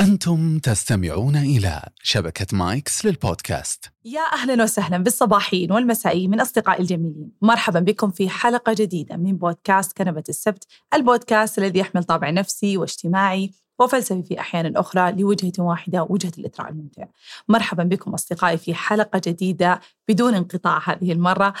أنتم 0.00 0.58
تستمعون 0.58 1.36
إلى 1.36 1.82
شبكة 2.02 2.46
مايكس 2.52 3.06
للبودكاست. 3.06 3.84
يا 4.04 4.20
أهلا 4.32 4.62
وسهلا 4.62 4.98
بالصباحيين 4.98 5.72
والمسائيين 5.72 6.30
من 6.30 6.40
أصدقائي 6.40 6.80
الجميلين. 6.80 7.30
مرحبا 7.42 7.80
بكم 7.80 8.10
في 8.10 8.28
حلقة 8.28 8.74
جديدة 8.78 9.16
من 9.16 9.36
بودكاست 9.36 9.96
كنبة 9.96 10.22
السبت 10.28 10.66
البودكاست 10.94 11.58
الذي 11.58 11.78
يحمل 11.78 12.04
طابع 12.04 12.30
نفسي 12.30 12.76
واجتماعي 12.76 13.50
وفلسفي 13.78 14.22
في 14.22 14.40
أحيان 14.40 14.76
أخرى 14.76 15.12
لوجهة 15.12 15.52
واحدة 15.58 16.06
وجهة 16.10 16.32
الإثراء 16.38 16.70
الممتع. 16.70 17.04
مرحبا 17.48 17.82
بكم 17.82 18.14
أصدقائي 18.14 18.58
في 18.58 18.74
حلقة 18.74 19.20
جديدة 19.26 19.80
بدون 20.08 20.34
انقطاع 20.34 20.80
هذه 20.84 21.12
المرة. 21.12 21.54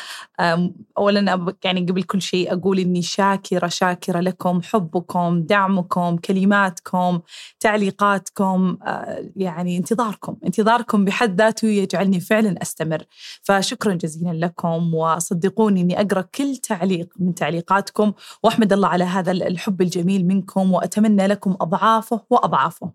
أولا 0.98 1.54
يعني 1.64 1.80
قبل 1.80 2.02
كل 2.02 2.22
شيء 2.22 2.52
أقول 2.52 2.78
إني 2.78 3.02
شاكرة 3.02 3.68
شاكرة 3.68 4.20
لكم 4.20 4.62
حبكم 4.62 5.42
دعمكم 5.42 6.16
كلماتكم 6.16 7.20
تعليقاتكم 7.60 8.78
يعني 9.36 9.76
انتظاركم. 9.76 10.36
انتظاركم 10.44 11.04
بحد 11.04 11.40
ذاته 11.40 11.68
يجعلني 11.68 12.20
فعلا 12.20 12.62
أستمر. 12.62 13.04
فشكرا 13.42 13.94
جزيلا 13.94 14.46
لكم 14.46 14.94
وصدقوني 14.94 15.80
إني 15.80 16.00
أقرأ 16.00 16.20
كل 16.20 16.56
تعليق 16.56 17.08
من 17.18 17.34
تعليقاتكم 17.34 18.12
وأحمد 18.42 18.72
الله 18.72 18.88
على 18.88 19.04
هذا 19.04 19.32
الحب 19.32 19.82
الجميل 19.82 20.26
منكم 20.26 20.72
وأتمنى 20.72 21.26
لكم 21.26 21.56
أضعافه 21.60 22.20
وأضعافه. 22.30 22.90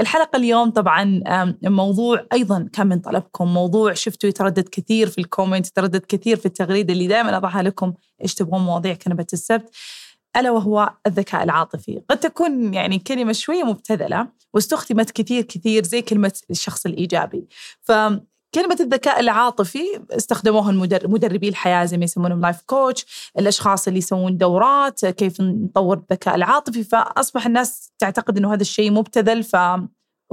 الحلقة 0.00 0.36
اليوم 0.36 0.70
طبعا 0.70 1.22
موضوع 1.62 2.26
أيضا 2.32 2.68
كان 2.72 2.86
من 2.86 2.98
طلبكم 2.98 3.54
موضوع 3.54 3.92
شفتوا 3.92 4.28
يتردد 4.28 4.68
كثير 4.68 5.08
في 5.08 5.18
الكومنت 5.18 5.66
يتردد 5.66 6.04
كثير 6.08 6.36
في 6.36 6.46
التغريدة 6.46 6.92
اللي 6.92 7.06
دائما 7.06 7.36
أضعها 7.36 7.62
لكم 7.62 7.94
إيش 8.22 8.34
تبغون 8.34 8.60
مواضيع 8.60 8.94
كنبة 8.94 9.26
السبت 9.32 9.70
ألا 10.36 10.50
وهو 10.50 10.94
الذكاء 11.06 11.42
العاطفي. 11.42 12.02
قد 12.10 12.20
تكون 12.20 12.74
يعني 12.74 12.98
كلمة 12.98 13.32
شوية 13.32 13.62
مبتذلة 13.62 14.28
واستخدمت 14.54 15.10
كثير 15.10 15.42
كثير 15.42 15.84
زي 15.84 16.02
كلمة 16.02 16.32
الشخص 16.50 16.86
الإيجابي. 16.86 17.46
كلمة 18.54 18.76
الذكاء 18.80 19.20
العاطفي 19.20 20.02
استخدموها 20.10 20.72
مدربي 21.04 21.48
الحياة 21.48 21.84
زي 21.84 21.98
ما 21.98 22.04
يسمونهم 22.04 22.40
لايف 22.40 22.62
كوتش 22.66 23.30
الأشخاص 23.38 23.86
اللي 23.86 23.98
يسوون 23.98 24.36
دورات 24.36 25.06
كيف 25.06 25.40
نطور 25.40 25.96
الذكاء 25.96 26.34
العاطفي 26.34 26.84
فأصبح 26.84 27.46
الناس 27.46 27.92
تعتقد 27.98 28.38
أنه 28.38 28.54
هذا 28.54 28.62
الشيء 28.62 28.90
مبتذل 28.90 29.42
ف 29.42 29.56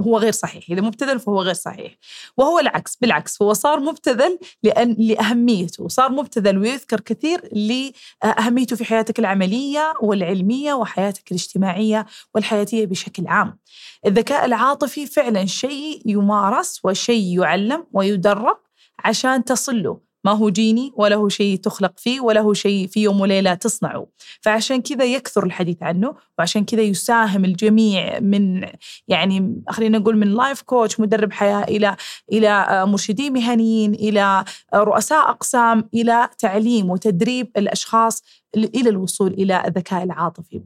هو 0.00 0.18
غير 0.18 0.32
صحيح 0.32 0.64
إذا 0.70 0.80
مبتذل 0.80 1.20
فهو 1.20 1.42
غير 1.42 1.54
صحيح. 1.54 1.96
وهو 2.36 2.58
العكس 2.58 2.96
بالعكس 2.96 3.42
هو 3.42 3.52
صار 3.52 3.80
مبتذل 3.80 4.38
لأن 4.62 4.96
لأهميته 4.98 5.88
صار 5.88 6.12
مبتذل 6.12 6.58
ويذكر 6.58 7.00
كثير 7.00 7.40
لأهميته 7.52 8.76
في 8.76 8.84
حياتك 8.84 9.18
العملية 9.18 9.92
والعلمية 10.02 10.74
وحياتك 10.74 11.30
الاجتماعية 11.30 12.06
والحياتية 12.34 12.86
بشكل 12.86 13.26
عام. 13.26 13.58
الذكاء 14.06 14.44
العاطفي 14.44 15.06
فعلا 15.06 15.46
شيء 15.46 16.02
يمارس 16.06 16.80
وشيء 16.84 17.40
يعلم 17.40 17.86
ويدرب 17.92 18.56
عشان 19.04 19.44
تصل 19.44 19.82
له 19.82 20.09
ما 20.24 20.32
هو 20.32 20.50
جيني 20.50 20.92
ولا 20.96 21.16
هو 21.16 21.28
شيء 21.28 21.56
تخلق 21.56 21.92
فيه 21.96 22.20
ولا 22.20 22.40
هو 22.40 22.52
شيء 22.52 22.86
في 22.86 23.02
يوم 23.02 23.20
وليلة 23.20 23.54
تصنعه. 23.54 24.06
فعشان 24.40 24.82
كذا 24.82 25.04
يكثر 25.04 25.46
الحديث 25.46 25.82
عنه 25.82 26.14
وعشان 26.38 26.64
كذا 26.64 26.82
يساهم 26.82 27.44
الجميع 27.44 28.20
من 28.20 28.66
يعني 29.08 29.62
خلينا 29.68 29.98
نقول 29.98 30.16
من 30.16 30.34
لايف 30.34 30.62
كوتش 30.62 31.00
مدرب 31.00 31.32
حياة 31.32 31.64
إلى 31.64 31.96
إلى 32.32 32.84
مرشدين 32.86 33.32
مهنيين 33.32 33.94
إلى 33.94 34.44
رؤساء 34.74 35.30
أقسام 35.30 35.88
إلى 35.94 36.28
تعليم 36.38 36.90
وتدريب 36.90 37.50
الأشخاص 37.56 38.22
إلى 38.56 38.90
الوصول 38.90 39.32
إلى 39.32 39.66
الذكاء 39.66 40.02
العاطفي. 40.02 40.60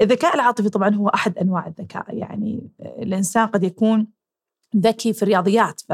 الذكاء 0.00 0.34
العاطفي 0.34 0.68
طبعا 0.68 0.94
هو 0.94 1.08
أحد 1.08 1.38
أنواع 1.38 1.66
الذكاء 1.66 2.06
يعني 2.08 2.70
الإنسان 2.80 3.46
قد 3.46 3.64
يكون 3.64 4.06
ذكي 4.76 5.12
في 5.12 5.22
الرياضيات. 5.22 5.80
ف... 5.88 5.92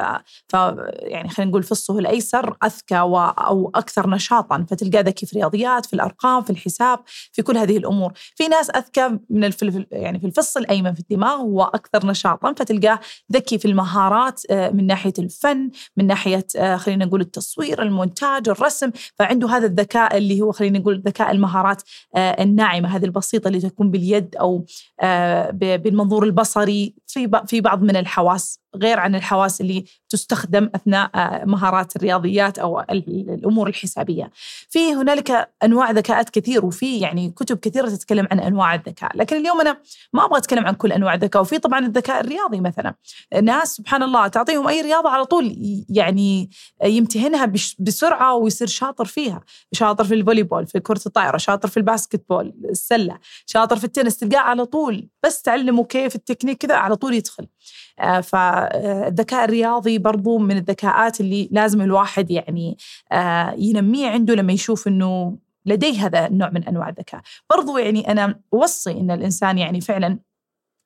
ف 0.48 0.54
يعني 0.90 1.28
خلينا 1.28 1.50
نقول 1.50 1.62
فصه 1.62 1.98
الأيسر 1.98 2.56
أذكى 2.64 3.00
و... 3.00 3.18
أو 3.18 3.70
أكثر 3.74 4.10
نشاطا. 4.10 4.66
فتلقاه 4.70 5.00
ذكي 5.00 5.26
في 5.26 5.32
الرياضيات 5.32 5.86
في 5.86 5.92
الأرقام 5.92 6.42
في 6.42 6.50
الحساب 6.50 6.98
في 7.32 7.42
كل 7.42 7.56
هذه 7.56 7.76
الأمور. 7.76 8.12
في 8.14 8.48
ناس 8.48 8.70
أذكى 8.70 9.18
من 9.30 9.44
الف... 9.44 9.62
يعني 9.92 10.20
في 10.20 10.26
الفص 10.26 10.56
الأيمن 10.56 10.94
في 10.94 11.00
الدماغ 11.00 11.42
وأكثر 11.42 12.06
نشاطا. 12.06 12.52
فتلقاه 12.52 13.00
ذكي 13.32 13.58
في 13.58 13.68
المهارات 13.68 14.42
آه، 14.50 14.70
من 14.70 14.86
ناحية 14.86 15.12
الفن 15.18 15.70
من 15.96 16.06
ناحية 16.06 16.46
آه، 16.56 16.76
خلينا 16.76 17.04
نقول 17.04 17.20
التصوير 17.20 17.82
المونتاج 17.82 18.48
الرسم. 18.48 18.90
فعنده 19.18 19.48
هذا 19.48 19.66
الذكاء 19.66 20.16
اللي 20.16 20.40
هو 20.40 20.52
خلينا 20.52 20.78
نقول 20.78 21.02
ذكاء 21.06 21.30
المهارات 21.30 21.82
آه، 22.16 22.42
الناعمة 22.42 22.96
هذه 22.96 23.04
البسيطة 23.04 23.48
اللي 23.48 23.60
تكون 23.60 23.90
باليد 23.90 24.36
أو 24.36 24.64
بالمنظور 25.52 26.24
البصري. 26.24 26.94
في 27.12 27.30
في 27.46 27.60
بعض 27.60 27.82
من 27.82 27.96
الحواس 27.96 28.60
غير 28.76 29.00
عن 29.00 29.14
الحواس 29.14 29.60
اللي 29.60 29.84
تستخدم 30.08 30.70
أثناء 30.74 31.10
آه، 31.14 31.44
مهارات 31.44 31.96
الرياضيات 31.96 32.58
أو 32.58 32.80
الأمور 32.80 33.68
الحسابية. 33.68 34.30
في 34.68 34.94
هنالك 34.94 35.50
أنواع 35.64 35.90
ذكاءات 35.90 36.30
كثير 36.30 36.64
وفي 36.64 36.98
يعني 36.98 37.30
كتب 37.30 37.58
كثيرة 37.58 37.88
تتكلم 37.88 38.28
عن 38.30 38.40
أنواع 38.40 38.74
الذكاء، 38.74 39.16
لكن 39.16 39.36
اليوم 39.36 39.60
أنا 39.60 39.76
ما 40.12 40.24
أبغى 40.24 40.38
أتكلم 40.38 40.66
عن 40.66 40.74
كل 40.74 40.92
أنواع 40.92 41.14
الذكاء 41.14 41.42
وفي 41.42 41.58
طبعا 41.58 41.86
الذكاء 41.86 42.20
الرياضي 42.20 42.60
مثلا. 42.60 42.94
ناس 43.42 43.68
سبحان 43.76 44.02
الله 44.02 44.28
تعطيهم 44.28 44.68
أي 44.68 44.80
رياضة 44.80 45.08
على 45.10 45.24
طول 45.24 45.56
يعني 45.88 46.50
يمتهنها 46.84 47.52
بسرعة 47.78 48.34
ويصير 48.34 48.66
شاطر 48.66 49.04
فيها، 49.04 49.40
شاطر 49.72 50.04
في 50.04 50.14
ال 50.14 50.42
volleyball، 50.42 50.66
في 50.66 50.80
كرة 50.80 51.00
الطائرة، 51.06 51.36
شاطر 51.36 51.68
في 51.68 51.76
ال 51.76 52.24
basketball، 52.28 52.54
السلة، 52.70 53.18
شاطر 53.46 53.76
في 53.76 53.84
التنس 53.84 54.16
تلقاه 54.16 54.40
على 54.40 54.64
طول 54.64 55.08
بس 55.22 55.42
تعلمه 55.42 55.84
كيف 55.84 56.14
التكنيك 56.14 56.58
كذا 56.58 56.74
على 56.74 56.96
طول 57.00 57.14
يدخل. 57.14 57.46
آه، 58.00 58.20
فالذكاء 58.20 59.44
الرياضي 59.44 59.98
برضو 59.98 60.38
من 60.38 60.56
الذكاءات 60.56 61.20
اللي 61.20 61.48
لازم 61.52 61.82
الواحد 61.82 62.30
يعني 62.30 62.76
آه، 63.12 63.54
ينميه 63.58 64.08
عنده 64.08 64.34
لما 64.34 64.52
يشوف 64.52 64.88
إنه 64.88 65.38
لديه 65.66 66.06
هذا 66.06 66.26
النوع 66.26 66.50
من 66.50 66.64
أنواع 66.64 66.88
الذكاء 66.88 67.20
برضو 67.50 67.78
يعني 67.78 68.12
أنا 68.12 68.40
أوصي 68.54 68.90
إن 68.90 69.10
الإنسان 69.10 69.58
يعني 69.58 69.80
فعلا 69.80 70.18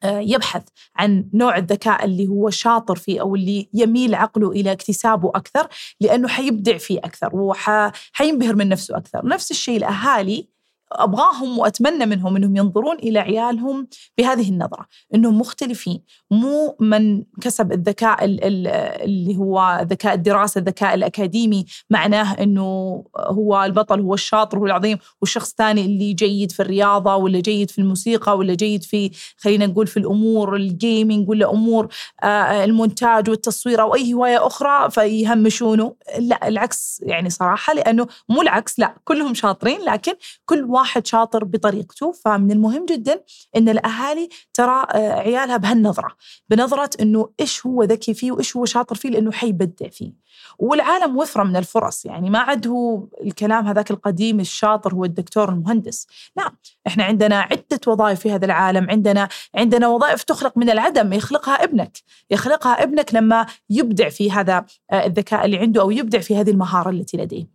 آه، 0.02 0.18
يبحث 0.18 0.62
عن 0.96 1.28
نوع 1.34 1.56
الذكاء 1.56 2.04
اللي 2.04 2.28
هو 2.28 2.50
شاطر 2.50 2.96
فيه 2.96 3.20
أو 3.20 3.34
اللي 3.34 3.68
يميل 3.74 4.14
عقله 4.14 4.50
إلى 4.50 4.72
اكتسابه 4.72 5.28
أكثر 5.28 5.68
لأنه 6.00 6.28
حيبدع 6.28 6.78
فيه 6.78 6.98
أكثر 6.98 7.36
وحينبهر 7.36 8.54
من 8.54 8.68
نفسه 8.68 8.96
أكثر، 8.96 9.26
نفس 9.26 9.50
الشيء 9.50 9.76
الأهالي 9.76 10.48
أبغاهم 10.92 11.58
وأتمنى 11.58 12.06
منهم 12.06 12.36
إنهم 12.36 12.56
ينظرون 12.56 12.96
إلى 12.96 13.18
عيالهم 13.18 13.88
بهذه 14.18 14.48
النظرة 14.48 14.86
إنهم 15.14 15.38
مختلفين 15.38 16.02
مو 16.30 16.76
من 16.80 17.22
كسب 17.40 17.72
الذكاء 17.72 18.18
اللي 18.24 19.36
هو 19.36 19.80
ذكاء 19.90 20.14
الدراسة 20.14 20.58
الذكاء 20.58 20.94
الأكاديمي 20.94 21.64
معناه 21.90 22.32
إنه 22.42 23.04
هو 23.16 23.64
البطل 23.64 24.00
هو 24.00 24.14
الشاطر 24.14 24.58
هو 24.58 24.66
العظيم 24.66 24.98
والشخص 25.20 25.50
الثاني 25.50 25.84
اللي 25.84 26.12
جيد 26.12 26.52
في 26.52 26.60
الرياضة 26.60 27.16
ولا 27.16 27.40
جيد 27.40 27.70
في 27.70 27.78
الموسيقى 27.78 28.36
ولا 28.36 28.54
جيد 28.54 28.82
في 28.82 29.10
خلينا 29.36 29.66
نقول 29.66 29.86
في 29.86 29.96
الأمور 29.96 30.56
الجيمنج 30.56 31.28
ولا 31.28 31.50
أمور 31.50 31.88
آه، 32.22 32.64
المونتاج 32.64 33.30
والتصوير 33.30 33.82
أو 33.82 33.94
أي 33.94 34.14
هواية 34.14 34.46
أخرى 34.46 34.90
فيهمشونه. 34.90 35.94
لا 36.18 36.48
العكس 36.48 37.00
يعني 37.02 37.30
صراحة 37.30 37.74
لأنه 37.74 38.06
مو 38.28 38.42
العكس 38.42 38.78
لا 38.78 38.94
كلهم 39.04 39.34
شاطرين 39.34 39.80
لكن 39.80 40.12
كل 40.46 40.64
واحد 40.74 41.06
شاطر 41.06 41.44
بطريقته. 41.44 42.12
فمن 42.12 42.52
المهم 42.52 42.86
جدا 42.86 43.22
إن 43.56 43.68
الأهالي 43.68 44.28
ترى 44.54 44.86
آه، 44.90 45.12
عيالها 45.12 45.56
بهالنظرة 45.56 46.16
بنظرة 46.48 46.90
إنه 47.00 47.28
إيش 47.40 47.66
هو 47.66 47.82
ذكي 47.82 48.14
فيه 48.14 48.32
وإيش 48.32 48.56
هو 48.56 48.64
شاطر 48.64 48.94
فيه 48.94 49.08
لأنه 49.08 49.32
حيبدع 49.32 49.88
فيه. 49.88 50.12
والعالم 50.58 51.16
وفرة 51.16 51.42
من 51.42 51.56
الفرص 51.56 52.04
يعني 52.06 52.30
ما 52.30 52.38
عاد 52.38 52.66
هو 52.66 53.06
الكلام 53.24 53.66
هذاك 53.66 53.90
القديم 53.90 54.40
الشاطر 54.40 54.94
هو 54.94 55.04
الدكتور 55.04 55.48
المهندس. 55.48 56.06
لا 56.36 56.52
إحنا 56.86 57.04
عندنا 57.04 57.40
عدة 57.40 57.80
وظائف 57.86 58.20
في 58.20 58.30
هذا 58.30 58.44
العالم 58.44 58.90
عندنا 58.90 59.28
عندنا 59.54 59.88
وظائف 59.88 60.22
تخلق 60.22 60.58
من 60.58 60.70
العدم 60.70 61.12
يخلقها 61.12 61.64
ابنك. 61.64 61.98
يخلقها 62.30 62.82
ابنك 62.82 63.14
لما 63.14 63.46
يبدع 63.70 64.08
في 64.08 64.30
هذا 64.30 64.64
آه، 64.90 65.06
الذكاء 65.06 65.44
اللي 65.44 65.58
عنده 65.58 65.80
أو 65.80 65.90
يبدع 65.90 66.18
في 66.18 66.36
هذه 66.36 66.50
المهارة 66.50 66.90
التي 66.90 67.16
لديه. 67.16 67.53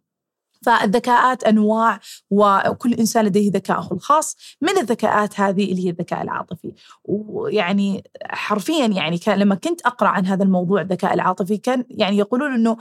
فالذكاءات 0.62 1.44
أنواع 1.44 2.00
وكل 2.30 2.94
إنسان 2.94 3.26
لديه 3.26 3.52
ذكائه 3.52 3.90
الخاص. 3.92 4.36
من 4.62 4.78
الذكاءات 4.78 5.40
هذه 5.40 5.72
اللي 5.72 5.86
هي 5.86 5.90
الذكاء 5.90 6.22
العاطفي؟ 6.22 6.74
ويعني 7.04 8.04
حرفيا 8.24 8.86
يعني 8.86 9.18
كان 9.18 9.40
لما 9.40 9.56
كنت 9.56 9.82
أقرأ 9.82 10.08
عن 10.08 10.26
هذا 10.26 10.44
الموضوع 10.44 10.82
الذكاء 10.82 11.14
العاطفي 11.14 11.58
كان 11.58 11.86
يعني 11.90 12.18
يقولون 12.18 12.54
إنه 12.54 12.78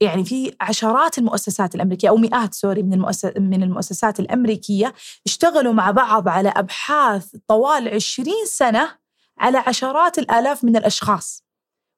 يعني 0.00 0.24
في 0.24 0.52
عشرات 0.60 1.18
المؤسسات 1.18 1.74
الأمريكية 1.74 2.08
أو 2.08 2.16
مئات 2.16 2.54
سوري 2.54 2.82
من 2.82 2.92
المؤسسات 2.94 3.38
من 3.38 3.62
المؤسسات 3.62 4.20
الأمريكية 4.20 4.94
اشتغلوا 5.26 5.72
مع 5.72 5.90
بعض 5.90 6.28
على 6.28 6.48
أبحاث 6.56 7.36
طوال 7.48 7.88
20 7.88 8.26
سنة 8.46 8.90
على 9.38 9.58
عشرات 9.58 10.18
الآلاف 10.18 10.64
من 10.64 10.76
الأشخاص. 10.76 11.44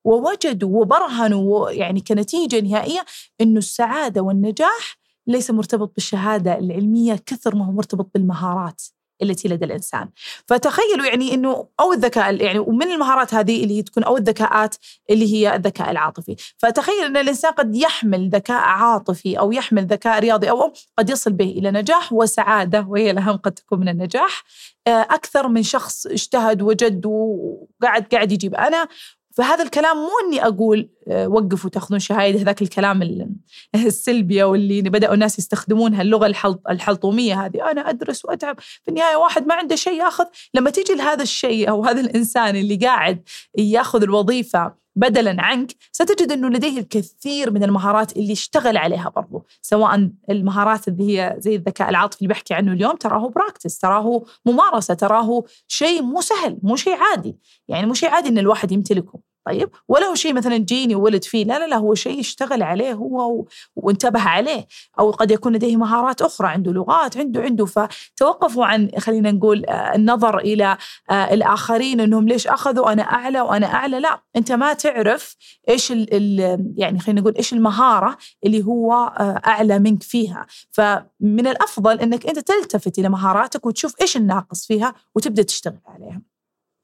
ووجدوا 0.05 0.81
وبرهنوا 0.81 1.71
يعني 1.71 2.01
كنتيجة 2.01 2.61
نهائية 2.61 3.05
إنه 3.41 3.59
السعادة 3.59 4.21
والنجاح 4.21 5.02
ليس 5.27 5.51
مرتبط 5.51 5.95
بالشهادة 5.95 6.59
العلمية 6.59 7.15
كثر 7.27 7.57
ما 7.57 7.67
هو 7.67 7.73
مرتبط 7.73 8.11
بالمهارات 8.15 8.83
التي 9.23 9.49
لدى 9.49 9.65
الإنسان. 9.65 10.09
فتخيلوا 10.47 11.07
يعني 11.07 11.35
إنه 11.35 11.69
أو 11.81 11.93
الذكاء 11.93 12.43
يعني 12.43 12.59
ومن 12.59 12.93
المهارات 12.93 13.35
هذه 13.35 13.63
اللي 13.63 13.79
هي 13.79 13.83
تكون 13.83 14.05
أو 14.05 14.17
الذكاءات 14.17 14.77
اللي 15.11 15.35
هي 15.35 15.57
الذكاء 15.57 15.91
العاطفي. 15.91 16.37
فتخيل 16.59 17.05
إن 17.05 17.17
الإنسان 17.17 17.53
قد 17.53 17.77
يحمل 17.77 18.31
ذكاء 18.31 18.61
عاطفي 18.61 19.39
أو 19.39 19.53
يحمل 19.53 19.87
ذكاء 19.87 20.19
رياضي 20.19 20.51
أو 20.51 20.73
قد 20.99 21.11
يصل 21.11 21.33
به 21.33 21.51
إلى 21.51 21.71
نجاح 21.71 22.13
وسعادة 22.13 22.87
وهي 22.89 23.11
الاهم 23.11 23.37
قد 23.37 23.53
تكون 23.53 23.81
من 23.81 23.89
النجاح 23.89 24.45
آه، 24.87 24.91
أكثر 24.91 25.49
من 25.49 25.63
شخص 25.63 26.07
اجتهد 26.07 26.63
وجد 26.63 27.07
وقاعد 27.07 28.07
قاعد 28.13 28.33
يجيب 28.33 28.55
أنا 28.55 28.89
فهذا 29.33 29.63
الكلام 29.63 29.97
مو 29.97 30.11
إني 30.27 30.47
أقول 30.47 30.89
آه، 31.09 31.29
وقفوا 31.29 31.71
تأخذون 31.71 31.99
شهاده 31.99 32.41
هذاك 32.41 32.63
الكلام 32.63 33.03
السلبي 33.75 34.43
أو 34.43 34.55
اللي 34.55 34.83
بدأوا 34.83 35.15
الناس 35.15 35.39
يستخدمونها 35.39 36.03
اللغة 36.03 36.27
الحلطومية 36.71 37.45
هذه. 37.47 37.71
أنا 37.71 37.91
أدرس 37.91 38.25
وأتعب. 38.25 38.61
في 38.61 38.89
النهاية 38.89 39.17
واحد 39.17 39.47
ما 39.47 39.55
عنده 39.55 39.77
شيء 39.77 40.01
ياخذ. 40.01 40.25
لما 40.55 40.71
تيجي 40.71 40.95
لهذا 40.95 41.23
الشيء 41.23 41.71
أو 41.71 41.85
هذا 41.85 42.01
الإنسان 42.01 42.57
اللي 42.57 42.77
قاعد 42.77 43.29
ياخذ 43.59 44.03
الوظيفة 44.03 44.82
بدلا 44.97 45.37
عنك 45.39 45.73
ستجد 45.93 46.33
إنه 46.33 46.49
لديه 46.49 46.81
الكثير 46.81 47.51
من 47.51 47.63
المهارات 47.63 48.17
اللي 48.17 48.33
اشتغل 48.33 48.77
عليها 48.77 49.09
برضو. 49.17 49.47
سواء 49.63 50.11
المهارات 50.31 50.89
اللي 50.89 51.05
هي 51.19 51.37
زي 51.39 51.57
الذكاء 51.57 51.89
العاطفي 51.91 52.23
اللي 52.23 52.35
بحكي 52.35 52.55
عنه 52.55 52.73
اليوم 52.73 52.97
تراه 52.97 53.29
براكتس 53.29 53.79
تراه 53.79 54.25
ممارسة 54.47 54.95
تراه 54.95 55.43
شيء 55.69 56.03
مو 56.03 56.21
سهل 56.21 56.59
مو 56.63 56.77
شيء 56.77 56.97
عادي. 56.97 57.37
يعني 57.69 57.87
مو 57.87 57.95
شيء 57.95 58.11
عادي 58.11 58.29
إن 58.29 58.39
الواحد 58.39 58.73
يمتلكه. 58.73 59.32
طيب؟ 59.47 59.71
ولا 59.89 60.07
هو 60.07 60.15
شيء 60.15 60.35
مثلا 60.35 60.57
جيني 60.57 60.95
وولد 60.95 61.25
فيه 61.25 61.45
لا 61.45 61.59
لا 61.59 61.67
لا 61.67 61.77
هو 61.77 61.95
شيء 61.95 62.21
اشتغل 62.21 62.63
عليه 62.63 62.93
هو 62.93 63.45
وانتبه 63.77 64.21
عليه. 64.21 64.67
أو 64.99 65.11
قد 65.11 65.31
يكون 65.31 65.53
لديه 65.57 65.77
مهارات 65.77 66.23
أخرى 66.23 66.49
عنده 66.49 66.73
لغات 66.73 67.17
عنده 67.17 67.41
عنده. 67.43 67.67
فتوقفوا 67.67 68.67
عن 68.67 68.91
خلينا 68.99 69.31
نقول 69.31 69.67
آه، 69.67 69.95
النظر 69.95 70.39
إلى 70.39 70.77
آه، 71.11 71.35
الآخرين 71.35 72.01
إنهم 72.01 72.29
ليش 72.29 72.47
أخذوا 72.47 72.93
أنا 72.93 73.03
أعلى 73.03 73.41
وأنا 73.41 73.67
أعلى؟ 73.67 74.01
لا 74.01 74.23
أنت 74.37 74.53
ما 74.53 74.73
تعرف 74.73 75.37
إيش 75.69 75.93
ال 75.93 76.15
ال 76.15 76.73
يعني 76.77 76.99
خلينا 76.99 77.21
نقول 77.21 77.35
إيش 77.37 77.53
المهارة 77.53 78.19
اللي 78.45 78.65
هو 78.65 78.93
آه، 78.93 79.41
أعلى 79.47 79.79
منك 79.79 80.03
فيها. 80.03 80.47
فمن 80.71 81.47
الأفضل 81.47 82.01
إنك 82.01 82.27
أنت 82.27 82.39
تلتفت 82.39 82.99
إلى 82.99 83.09
مهاراتك 83.09 83.67
وتشوف 83.67 83.95
إيش 84.01 84.17
الناقص 84.17 84.67
فيها 84.67 84.95
وتبدأ 85.15 85.43
تشتغل 85.43 85.81
عليها. 85.87 86.32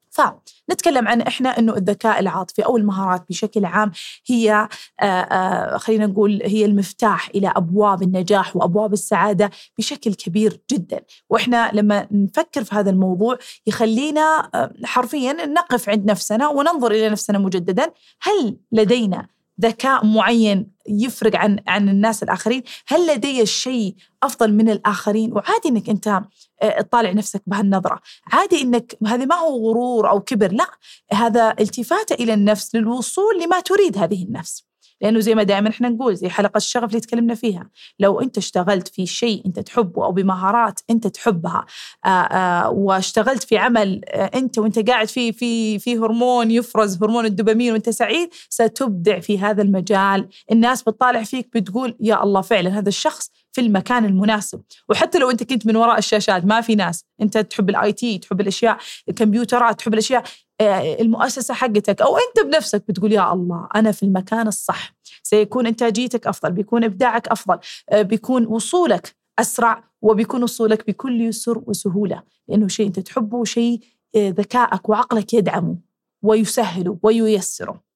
فنتكلم 0.09 1.07
عن 1.07 1.21
إحنا 1.21 1.59
إنه 1.59 1.73
الذكاء 1.75 2.19
العاطفي 2.19 2.65
أو 2.65 2.77
المهارات 2.77 3.25
بشكل 3.29 3.65
عام 3.65 3.91
هي 4.27 4.67
آه، 5.01 5.03
آه، 5.03 5.77
خلينا 5.77 6.05
نقول 6.05 6.41
هي 6.43 6.65
المفتاح 6.65 7.29
إلى 7.35 7.53
أبواب 7.55 8.03
النجاح 8.03 8.55
وأبواب 8.55 8.93
السعادة 8.93 9.51
بشكل 9.77 10.13
كبير 10.13 10.59
جدا، 10.71 11.01
وإحنا 11.29 11.71
لما 11.73 12.07
نفكر 12.11 12.63
في 12.63 12.75
هذا 12.75 12.89
الموضوع 12.89 13.37
يخلينا 13.67 14.49
آه، 14.55 14.73
حرفيا 14.83 15.33
نقف 15.33 15.89
عند 15.89 16.11
نفسنا 16.11 16.47
وننظر 16.47 16.91
إلى 16.91 17.09
نفسنا 17.09 17.39
مجددا، 17.39 17.91
هل 18.21 18.57
لدينا 18.71 19.38
ذكاء 19.61 20.05
معين 20.05 20.71
يفرق 20.89 21.35
عن 21.35 21.59
عن 21.67 21.89
الناس 21.89 22.23
الآخرين؟ 22.23 22.63
هل 22.87 23.07
لدي 23.07 23.45
شيء 23.45 23.95
أفضل 24.23 24.53
من 24.53 24.69
الآخرين؟ 24.69 25.33
وعادي 25.33 25.69
إنك 25.69 25.89
أنت 25.89 26.21
آه، 26.61 26.81
تطالع 26.81 27.11
نفسك 27.11 27.41
بهالنظرة، 27.47 27.99
عادي 28.31 28.61
إنك 28.61 28.97
هذا 29.07 29.25
ما 29.25 29.35
هو 29.35 29.69
غرور 29.69 30.09
أو 30.09 30.19
كبر، 30.19 30.51
لا 30.51 30.67
هذا 31.13 31.55
التفاته 31.59 32.13
إلى 32.13 32.33
النفس 32.33 32.75
للوصول 32.75 33.41
لما 33.43 33.59
تريد 33.59 33.97
هذه 33.97 34.23
النفس. 34.23 34.68
لأنه 35.01 35.19
زي 35.19 35.35
ما 35.35 35.43
دائما 35.43 35.69
إحنا 35.69 35.89
نقول 35.89 36.15
زي 36.15 36.29
حلقة 36.29 36.57
الشغف 36.57 36.89
اللي 36.89 36.99
تكلمنا 36.99 37.35
فيها. 37.35 37.69
لو 37.99 38.21
أنت 38.21 38.37
اشتغلت 38.37 38.87
في 38.87 39.05
شيء 39.05 39.45
أنت 39.45 39.59
تحبه 39.59 40.05
أو 40.05 40.11
بمهارات 40.11 40.79
أنت 40.89 41.07
تحبها 41.07 41.65
آه، 42.05 42.09
آه، 42.09 42.69
واشتغلت 42.69 43.43
في 43.43 43.57
عمل 43.57 44.01
آه، 44.07 44.31
أنت 44.35 44.57
وأنت 44.57 44.89
قاعد 44.89 45.07
فيه 45.07 45.31
في 45.31 45.79
في 45.79 45.97
هرمون 45.97 46.51
يفرز 46.51 47.03
هرمون 47.03 47.25
الدوبامين 47.25 47.73
وأنت 47.73 47.89
سعيد 47.89 48.29
ستبدع 48.49 49.19
في 49.19 49.39
هذا 49.39 49.61
المجال. 49.61 50.27
الناس 50.51 50.81
بتطالع 50.81 51.23
فيك 51.23 51.49
بتقول 51.53 51.95
يا 51.99 52.23
الله 52.23 52.41
فعلا 52.41 52.79
هذا 52.79 52.89
الشخص 52.89 53.31
في 53.51 53.61
المكان 53.61 54.05
المناسب. 54.05 54.61
وحتى 54.89 55.19
لو 55.19 55.31
أنت 55.31 55.43
كنت 55.43 55.67
من 55.67 55.75
وراء 55.75 55.97
الشاشات 55.97 56.45
ما 56.45 56.61
في 56.61 56.75
ناس. 56.75 57.05
أنت 57.21 57.37
تحب 57.37 57.69
ال 57.69 57.93
IT 57.93 58.17
تحب 58.17 58.41
الأشياء 58.41 58.77
الكمبيوترات 59.09 59.79
تحب 59.79 59.93
الأشياء. 59.93 60.23
المؤسسة 60.61 61.53
حقتك 61.53 62.01
أو 62.01 62.17
أنت 62.17 62.45
بنفسك 62.45 62.83
بتقول 62.87 63.11
يا 63.11 63.33
الله 63.33 63.67
أنا 63.75 63.91
في 63.91 64.03
المكان 64.03 64.47
الصح. 64.47 64.93
سيكون 65.23 65.67
إنتاجيتك 65.67 66.27
أفضل 66.27 66.51
بيكون 66.51 66.83
إبداعك 66.83 67.27
أفضل 67.27 67.59
آه، 67.89 68.01
بيكون 68.01 68.45
وصولك 68.45 69.15
أسرع 69.39 69.83
وبيكون 70.01 70.43
وصولك 70.43 70.87
بكل 70.87 71.21
يسر 71.21 71.63
وسهولة. 71.67 72.23
لأنه 72.47 72.67
شيء 72.67 72.87
أنت 72.87 72.99
تحبه 72.99 73.37
وشيء 73.37 73.79
آه، 74.15 74.29
ذكائك 74.29 74.89
وعقلك 74.89 75.33
يدعمه 75.33 75.77
ويسهله 76.21 76.97
وييسره. 77.03 77.89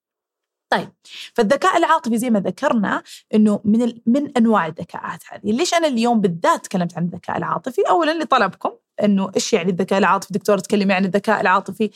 طيب 0.70 0.90
فالذكاء 1.34 1.78
العاطفي 1.78 2.18
زي 2.18 2.30
ما 2.30 2.40
ذكرنا 2.40 3.04
إنه 3.34 3.60
من 3.66 3.94
من 4.06 4.38
أنواع 4.38 4.68
الذكاءات 4.68 5.20
هذه، 5.32 5.52
ليش 5.52 5.74
أنا 5.74 5.88
اليوم 5.88 6.22
بالذات 6.22 6.66
تكلمت 6.66 6.98
عن 6.98 7.04
الذكاء 7.04 7.38
العاطفي؟ 7.38 7.82
اولا 7.90 8.24
لطلبكم. 8.24 8.72
إنه 9.04 9.32
إيش 9.36 9.54
يعني 9.54 9.72
الذكاء 9.72 10.00
العاطفي؟ 10.00 10.34
دكتورة 10.34 10.60
تكلمي 10.60 10.94
عن 10.94 11.06
الذكاء 11.06 11.42
العاطفي. 11.42 11.90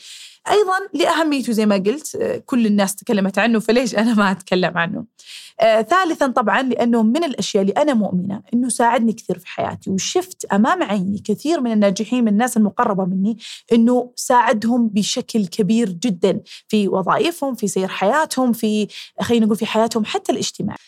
أيضا 0.50 0.78
لأهميته 0.94 1.52
زي 1.52 1.66
ما 1.66 1.76
قلت 1.76 2.16
آه، 2.16 2.42
كل 2.46 2.66
الناس 2.66 2.96
تكلمت 2.96 3.38
عنه 3.38 3.58
فليش 3.58 3.94
أنا 3.94 4.14
ما 4.14 4.30
أتكلم 4.30 4.78
عنه؟ 4.78 5.04
آه 5.60 5.82
ثالثا 5.82 6.26
طبعا 6.26 6.62
لأنه 6.62 7.02
من 7.02 7.24
الأشياء 7.24 7.62
اللي 7.62 7.72
أنا 7.72 7.94
مؤمنة 7.94 8.42
إنه 8.54 8.68
ساعدني 8.68 9.12
كثير 9.12 9.38
في 9.38 9.46
حياتي 9.46 9.90
وشفت 9.90 10.44
أمام 10.44 10.82
عيني 10.82 11.18
كثير 11.18 11.60
من 11.60 11.72
الناجحين 11.72 12.24
من 12.24 12.28
الناس 12.28 12.56
المقربة 12.56 13.04
مني 13.04 13.38
إنه 13.72 14.12
ساعدهم 14.16 14.88
بشكل 14.88 15.46
كبير 15.46 15.88
جدا 15.88 16.40
في 16.68 16.88
وظائفهم 16.88 17.54
في 17.54 17.68
سير 17.68 17.88
حياتهم 17.88 18.52
في 18.52 18.88
خلينا 19.20 19.46
نقول 19.46 19.56
في 19.56 19.66
حياتهم 19.66 20.04
حتى 20.04 20.32
الاجتماعية. 20.32 20.78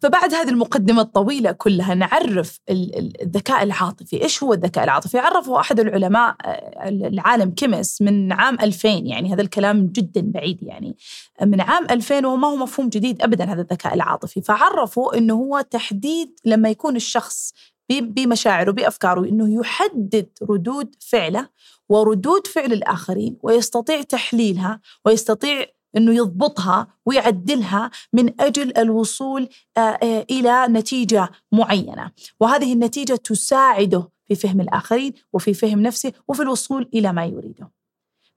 فبعد 0.00 0.34
هذه 0.34 0.48
المقدمة 0.48 1.02
الطويلة 1.02 1.52
كلها 1.52 1.94
نعرف 1.94 2.60
الذكاء 2.70 3.62
العاطفي. 3.62 4.22
إيش 4.22 4.42
هو 4.42 4.52
الذكاء 4.52 4.84
العاطفي؟ 4.84 5.18
عرفه 5.18 5.60
أحد 5.60 5.80
العلماء 5.80 6.36
آه، 6.44 6.88
العالم 6.88 7.50
كيمس 7.50 8.02
من 8.02 8.32
عام 8.32 8.56
2000 8.60 8.88
يعني 8.88 9.34
هذا 9.34 9.42
الكلام 9.42 9.86
جدا 9.86 10.20
بعيد 10.20 10.62
يعني. 10.62 10.96
من 11.42 11.60
عام 11.60 11.86
2000 11.90 12.26
وما 12.26 12.48
هو 12.48 12.56
مفهوم 12.56 12.88
جديد 12.88 13.22
أبدا 13.22 13.44
هذا 13.44 13.60
الذكاء 13.60 13.94
العاطفي. 13.94 14.42
فعرفوا 14.42 15.18
أنه 15.18 15.34
هو 15.34 15.60
تحديد 15.70 16.40
لما 16.44 16.68
يكون 16.68 16.96
الشخص 16.96 17.54
بمشاعره 17.90 18.70
بأفكاره 18.70 19.20
أنه 19.24 19.60
يحدد 19.60 20.28
ردود 20.42 20.94
فعله 21.00 21.48
وردود 21.88 22.46
فعل 22.46 22.72
الآخرين 22.72 23.36
ويستطيع 23.42 24.02
تحليلها 24.02 24.80
ويستطيع 25.04 25.66
إنه 25.96 26.14
يضبطها 26.14 26.86
ويعدلها 27.06 27.90
من 28.12 28.40
أجل 28.40 28.78
الوصول 28.78 29.48
آه، 29.76 29.80
آه، 29.80 30.26
إلى 30.30 30.66
نتيجة 30.68 31.28
معينة، 31.52 32.10
وهذه 32.40 32.72
النتيجة 32.72 33.14
تساعده 33.14 34.10
في 34.28 34.34
فهم 34.34 34.60
الآخرين 34.60 35.12
وفي 35.32 35.54
فهم 35.54 35.82
نفسه 35.82 36.12
وفي 36.28 36.42
الوصول 36.42 36.88
إلى 36.94 37.12
ما 37.12 37.24
يريده. 37.24 37.70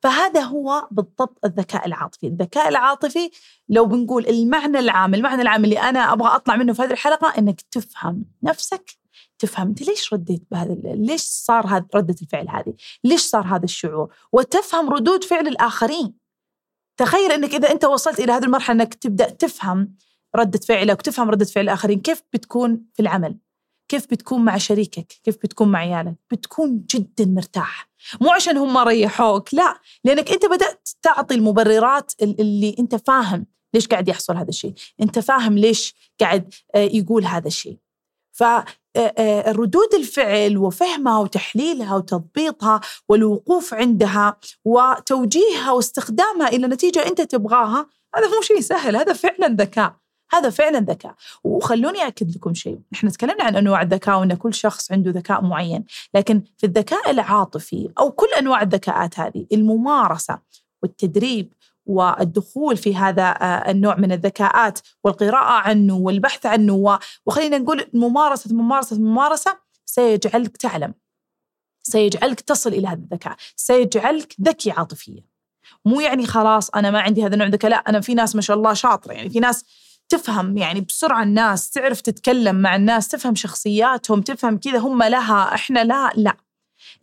فهذا 0.02 0.42
هو 0.42 0.88
بالضبط 0.92 1.46
الذكاء 1.46 1.86
العاطفي، 1.88 2.28
الذكاء 2.28 2.70
العاطفي 2.70 3.30
لو 3.70 3.86
بنقول 3.86 4.28
المعنى 4.28 4.80
العام، 4.80 5.14
المعنى 5.14 5.42
العام 5.42 5.64
اللي 5.64 5.80
أنا 5.80 6.14
أبغى 6.14 6.36
أطلع 6.36 6.56
منه 6.56 6.74
في 6.74 6.82
هذه 6.82 6.92
الحلقة 6.92 7.34
إنك 7.38 7.62
تفهم 7.62 8.26
نفسك 8.44 8.98
تفهم 9.40 9.68
أنت 9.68 9.82
ليش 9.82 10.14
رديت 10.14 10.44
بهذا 10.52 10.74
ليش 10.84 11.22
صار 11.22 11.68
هذا 11.68 11.86
ردة 11.96 12.16
الفعل 12.22 12.50
هذه؟ 12.50 12.74
ليش 13.04 13.22
صار 13.22 13.48
هذا 13.48 13.64
الشعور؟ 13.64 14.14
وتفهم 14.32 14.90
ردود 14.90 15.24
فعل 15.24 15.48
الآخرين. 15.48 16.23
تخيل 16.98 17.32
إنك 17.32 17.56
إذا 17.56 17.72
أنت 17.72 17.86
وصلت 17.86 18.20
إلى 18.20 18.32
هذه 18.32 18.44
المرحلة 18.44 18.76
إنك 18.76 18.94
تبدأ 18.94 19.30
تفهم 19.30 19.96
ردة 20.36 20.60
فعلك 20.60 21.00
وتفهم 21.00 21.30
ردة 21.30 21.46
فعل 21.46 21.64
الآخرين 21.64 22.00
كيف 22.00 22.24
بتكون 22.34 22.86
في 22.94 23.02
العمل؟ 23.02 23.38
كيف 23.90 24.08
بتكون 24.12 24.46
مع 24.46 24.58
شريكك؟ 24.58 25.08
كيف 25.24 25.38
بتكون 25.38 25.68
مع 25.68 25.80
عيالك؟ 25.80 26.16
بتكون 26.32 26.86
جدا 26.90 27.26
مرتاح. 27.26 27.90
مو 28.22 28.32
عشان 28.32 28.58
هم 28.58 28.78
ريحوك 28.78 29.54
لا 29.54 29.80
لأنك 30.04 30.32
أنت 30.32 30.46
بدأت 30.46 30.90
تعطي 31.02 31.36
المبررات 31.36 32.12
اللي 32.22 32.76
أنت 32.80 32.96
فاهم 32.96 33.46
ليش 33.74 33.88
قاعد 33.88 34.08
يحصل 34.08 34.38
هذا 34.38 34.50
الشيء. 34.50 34.74
أنت 35.02 35.20
فاهم 35.20 35.58
ليش 35.58 35.96
قاعد 36.20 36.54
آه، 36.76 36.80
يقول 36.80 37.26
هذا 37.26 37.48
الشيء. 37.48 37.78
فردود 38.34 39.94
الفعل 39.94 40.58
وفهمها 40.58 41.20
وتحليلها 41.20 41.96
وتضبيطها 41.96 42.82
والوقوف 43.10 43.74
عندها 43.74 44.38
وتوجيهها 44.66 45.72
واستخدامها 45.72 46.48
إلى 46.48 46.68
نتيجة 46.68 47.08
أنت 47.08 47.22
تبغاها 47.22 47.88
هذا 48.16 48.28
مو 48.28 48.42
شيء 48.42 48.60
سهل 48.60 48.96
هذا 48.96 49.14
فعلا 49.14 49.48
ذكاء 49.48 49.96
هذا 50.34 50.50
فعلا 50.50 50.80
ذكاء. 50.80 51.16
وخلوني 51.44 52.08
اكد 52.08 52.36
لكم 52.36 52.54
شيء 52.54 52.80
إحنا 52.94 53.10
تكلمنا 53.10 53.44
عن 53.44 53.56
أنواع 53.56 53.82
الذكاء 53.82 54.20
وإن 54.20 54.34
كل 54.34 54.54
شخص 54.54 54.92
عنده 54.92 55.12
ذكاء 55.12 55.42
معين 55.42 55.86
لكن 56.14 56.44
في 56.58 56.66
الذكاء 56.66 57.12
العاطفي 57.12 57.90
أو 58.00 58.12
كل 58.12 58.28
أنواع 58.40 58.62
الذكاءات 58.62 59.20
هذه 59.20 59.46
الممارسة 59.54 60.40
والتدريب 60.84 61.54
والدخول 61.86 62.78
في 62.78 62.96
هذا 62.96 63.24
آه، 63.24 63.72
النوع 63.72 63.96
من 63.96 64.12
الذكاءات 64.12 64.80
والقراءة 65.04 65.68
عنه 65.70 65.96
والبحث 65.96 66.46
عنه 66.46 67.00
وخلينا 67.26 67.58
نقول 67.58 67.86
ممارسة 67.94 68.56
ممارسة 68.56 69.00
ممارسة 69.00 69.58
سيجعلك 69.86 70.58
تعلم. 70.58 70.94
سيجعلك 71.84 72.42
تصل 72.42 72.70
إلى 72.74 72.88
هذا 72.88 73.00
الذكاء. 73.00 73.36
سيجعلك 73.56 74.36
ذكي 74.42 74.72
عاطفيا. 74.72 75.24
مو 75.86 76.00
يعني 76.00 76.26
خلاص 76.26 76.70
أنا 76.70 76.92
ما 76.92 77.00
عندي 77.00 77.26
هذا 77.26 77.34
النوع 77.34 77.48
ذكاء 77.48 77.72
لا 77.72 77.78
أنا 77.78 78.02
في 78.02 78.14
ناس 78.14 78.36
ما 78.36 78.42
شاء 78.42 78.58
الله 78.58 78.74
شاطرة. 78.74 79.14
يعني 79.14 79.30
في 79.30 79.40
ناس 79.40 79.66
تفهم 80.10 80.58
يعني 80.58 80.82
بسرعة 80.82 81.24
الناس 81.24 81.70
تعرف 81.70 82.02
تتكلم 82.02 82.56
مع 82.56 82.76
الناس 82.76 83.08
تفهم 83.08 83.36
شخصياتهم 83.36 84.22
تفهم 84.22 84.58
كذا 84.58 84.78
هم 84.78 85.04
لها 85.04 85.54
إحنا 85.54 85.84
لا 85.84 86.12
لا. 86.16 86.43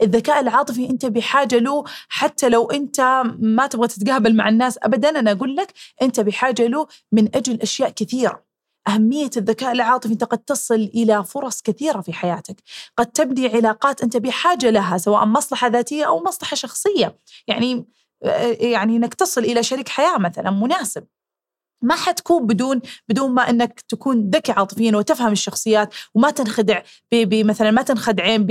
الذكاء 0.02 0.40
العاطفي 0.40 0.90
أنت 0.90 1.06
بحاجة 1.06 1.58
له 1.58 1.84
حتى 2.08 2.48
لو 2.48 2.70
أنت 2.70 3.22
ما 3.38 3.66
تبغى 3.66 3.88
تتقابل 3.88 4.36
مع 4.36 4.48
الناس 4.48 4.78
ابدا. 4.82 5.08
أنا 5.08 5.32
أقول 5.32 5.56
لك 5.56 5.72
أنت 6.02 6.20
بحاجة 6.20 6.66
له 6.66 6.86
من 7.12 7.36
أجل 7.36 7.60
أشياء 7.60 7.90
كثيرة. 7.90 8.44
أهمية 8.88 9.30
الذكاء 9.36 9.72
العاطفي 9.72 10.12
أنت 10.12 10.24
قد 10.24 10.38
تصل 10.38 10.90
إلى 10.94 11.24
فرص 11.24 11.62
كثيرة 11.62 12.00
في 12.00 12.12
حياتك. 12.12 12.56
قد 12.96 13.06
تبني 13.06 13.48
علاقات 13.48 14.02
أنت 14.02 14.16
بحاجة 14.16 14.70
لها 14.70 14.98
سواء 14.98 15.24
مصلحة 15.24 15.66
ذاتية 15.68 16.04
أو 16.04 16.22
مصلحة 16.24 16.54
شخصية. 16.54 17.18
يعني 17.46 17.86
يعني 18.60 18.96
إنك 18.96 19.14
تصل 19.14 19.40
إلى 19.40 19.62
شريك 19.62 19.88
حياة 19.88 20.18
مثلا 20.18 20.50
مناسب. 20.50 21.06
ما 21.82 21.94
حتكون 21.94 22.46
بدون 22.46 22.80
بدون 23.08 23.30
ما 23.30 23.50
إنك 23.50 23.80
تكون 23.88 24.30
ذكي 24.30 24.52
عاطفيا 24.52 24.96
وتفهم 24.96 25.32
الشخصيات 25.32 25.94
وما 26.14 26.30
تنخدع 26.30 26.82
مثلا 27.32 27.70
ما 27.70 27.82
تنخدعين 27.82 28.46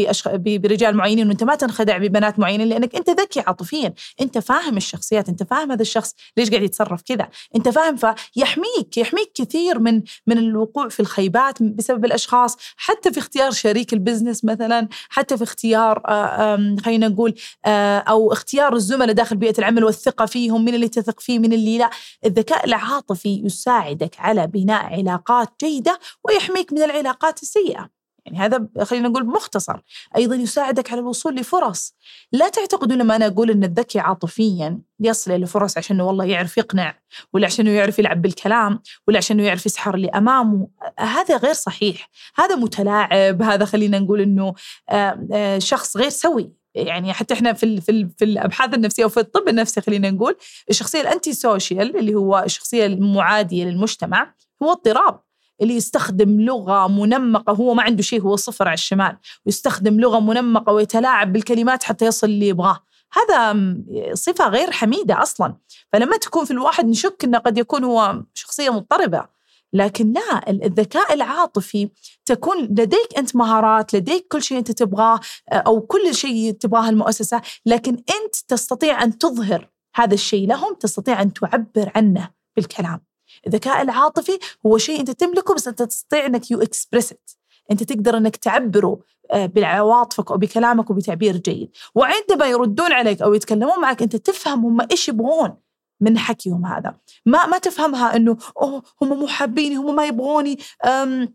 برجال 0.46 0.98
معينين 0.98 1.28
وأنت 1.28 1.44
ما 1.44 1.56
تنخدع 1.56 1.98
ببنات 1.98 2.40
معينين 2.40 2.68
لأنك 2.68 2.96
أنت 2.96 3.10
ذكي 3.10 3.40
عاطفيا، 3.40 3.94
أنت 4.22 4.38
فاهم 4.38 4.78
الشخصيات، 4.78 5.30
أنت 5.30 5.44
فاهم 5.44 5.72
هذا 5.72 5.82
الشخص 5.82 6.16
ليش 6.38 6.50
قاعد 6.50 6.64
يتصرف 6.64 7.02
كذا، 7.02 7.30
أنت 7.56 7.70
فاهم 7.70 7.96
فيحميك 7.96 8.98
يحميك 8.98 9.32
كثير 9.36 9.80
من 9.80 10.02
من 10.28 10.38
الوقوع 10.38 10.90
في 10.90 11.00
الخيبات 11.00 11.64
بسبب 11.64 12.06
الأشخاص، 12.06 12.58
حتى 12.78 13.12
في 13.12 13.20
اختيار 13.20 13.52
شريك 13.52 13.94
البزنس 13.94 14.46
مثلا، 14.46 14.88
حتى 15.10 15.38
في 15.38 15.44
اختيار 15.44 16.04
آه، 16.08 16.76
خلينا 16.86 17.08
نقول 17.08 17.36
آه، 17.66 17.98
أو 17.98 18.34
اختيار 18.34 18.76
الزملاء 18.76 19.16
داخل 19.16 19.36
بيئة 19.36 19.60
العمل 19.60 19.84
والثقة 19.84 20.26
فيهم، 20.26 20.66
من 20.66 20.74
اللي 20.74 20.88
تثق 20.88 21.20
فيه، 21.20 21.40
من 21.40 21.54
اللي 21.54 21.78
لا، 21.78 21.90
الذكاء 22.26 22.66
العاطفي 22.66 23.19
العاطفي 23.20 23.46
يساعدك 23.46 24.20
على 24.20 24.48
بناء 24.48 24.86
علاقات 24.86 25.50
جيدة 25.62 26.00
ويحميك 26.24 26.74
من 26.74 26.84
العلاقات 26.84 27.42
السيئة. 27.42 27.90
يعني 28.26 28.38
هذا 28.38 28.68
خلينا 28.84 29.10
نقول 29.10 29.26
مختصر 29.26 29.80
أيضا 30.18 30.36
يساعدك 30.36 30.92
على 30.92 31.02
الوصول 31.02 31.36
لفرص. 31.36 31.94
لا 32.32 32.50
تعتقدوا 32.50 32.98
لما 32.98 33.16
أنا 33.16 33.28
أقول 33.28 33.52
أن 33.52 33.64
الذكي 33.64 34.00
عاطفيا 34.00 34.80
يصل 35.00 35.32
إلى 35.32 35.46
فرص 35.46 35.78
عشان 35.78 36.02
والله 36.02 36.26
يعرف 36.26 36.58
يقنع 36.58 36.96
ولا 37.34 37.46
عشان 37.46 37.68
يعرف 37.68 38.00
يلعب 38.00 38.22
بالكلام 38.22 38.80
ولا 39.08 39.18
عشان 39.18 39.40
يعرف 39.40 39.66
يسحر 39.66 39.96
اللي 39.96 40.10
أمامه. 40.10 40.68
هذا 41.00 41.38
غير 41.38 41.54
صحيح. 41.54 42.10
هذا 42.36 42.56
متلاعب. 42.56 43.42
هذا 43.42 43.66
خلينا 43.66 44.00
نقول 44.00 44.22
أنه 44.22 44.54
شخص 45.58 45.98
غير 45.98 46.10
سوي. 46.10 46.60
يعني 46.88 47.14
حتى 47.14 47.34
إحنا 47.34 47.54
في 47.54 47.82
في 47.82 48.10
في 48.18 48.26
الأبحاث 48.26 48.74
النفسية 48.74 49.06
وفي 49.06 49.20
الطب 49.20 49.48
النفسي 49.48 49.82
خلينا 49.82 50.12
نقول 50.12 50.36
الشخصية 50.70 51.02
ال 51.02 51.34
antisocial 51.34 51.98
اللي 51.98 52.16
هو 52.16 52.44
الشخصية 52.46 52.86
المعادية 52.86 53.66
للمجتمع 53.66 54.34
هو 54.64 54.72
اضطراب 54.72 55.20
اللي 55.62 55.76
يستخدم 55.76 56.42
لغة 56.42 56.88
منمقة 56.88 57.54
هو 57.54 57.74
ما 57.74 57.84
عنده 57.84 58.04
شيء 58.04 58.22
هو 58.22 58.36
صفر 58.36 58.68
على 58.68 58.74
الشمال 58.74 59.18
ويستخدم 59.46 60.00
لغة 60.00 60.20
منمقة 60.20 60.74
ويتلاعب 60.74 61.34
بالكلمات 61.34 61.84
حتى 61.84 62.06
يصل 62.06 62.28
اللي 62.28 62.48
يبغاه. 62.48 62.80
هذا 63.14 63.76
صفة 64.14 64.50
غير 64.50 64.72
حميدة 64.72 65.22
أصلا. 65.22 65.56
فلما 65.94 66.18
تكون 66.18 66.46
في 66.46 66.52
الواحد 66.52 66.86
نشك 66.86 67.24
إنه 67.24 67.38
قد 67.38 67.58
يكون 67.58 67.84
هو 67.84 68.24
شخصية 68.34 68.70
مضطربة 68.70 69.39
لكن 69.74 70.14
لا 70.14 70.50
الذكاء 70.50 71.14
العاطفي 71.14 71.90
تكون 72.26 72.58
لديك 72.58 73.18
أنت 73.18 73.36
مهارات 73.36 73.94
لديك 73.94 74.28
كل 74.32 74.42
شيء 74.42 74.58
أنت 74.58 74.72
تبغاه 74.72 75.20
أو 75.52 75.82
كل 75.82 76.16
شيء 76.16 76.52
تبغاه 76.52 76.90
المؤسسة 76.90 77.42
لكن 77.66 77.92
أنت 77.94 78.36
تستطيع 78.48 79.04
أن 79.04 79.18
تظهر 79.18 79.70
هذا 79.96 80.14
الشيء 80.14 80.48
لهم 80.48 80.74
تستطيع 80.74 81.22
أن 81.22 81.34
تعبر 81.34 81.92
عنه 81.96 82.30
بالكلام. 82.56 83.02
الذكاء 83.48 83.82
العاطفي 83.82 84.40
هو 84.66 84.78
شيء 84.78 85.00
أنت 85.00 85.12
تملكه 85.12 85.54
بس 85.54 85.68
أنت 85.68 85.84
تستطيع 85.84 86.26
أنك 86.26 86.52
you 86.52 86.62
express 86.62 87.14
أنت 87.72 87.84
تقدر 87.84 88.18
أنك 88.18 88.36
تعبره 88.36 89.00
آه، 89.32 89.46
بعواطفك 89.46 90.32
أو 90.32 90.38
بكلامك 90.38 90.90
وبتعبير 90.90 91.38
جيد. 91.38 91.72
وعندما 91.96 92.46
يردون 92.46 92.92
عليك 92.92 93.22
أو 93.22 93.34
يتكلمون 93.34 93.82
معك 93.82 94.02
أنت 94.02 94.16
تفهم 94.16 94.66
هم 94.66 94.88
إيش 94.92 95.10
يبغون. 95.10 95.58
من 96.02 96.18
حكيهم 96.18 96.66
هذا. 96.66 96.96
ما 97.26 97.46
ما 97.46 97.58
تفهمها 97.58 98.16
إنه 98.16 98.38
أوه 98.62 98.84
هم 99.02 99.20
مو 99.20 99.28
حابيني 99.28 99.76
هم 99.76 99.96
ما 99.96 100.06
يبغوني 100.06 100.58
آه، 100.86 101.28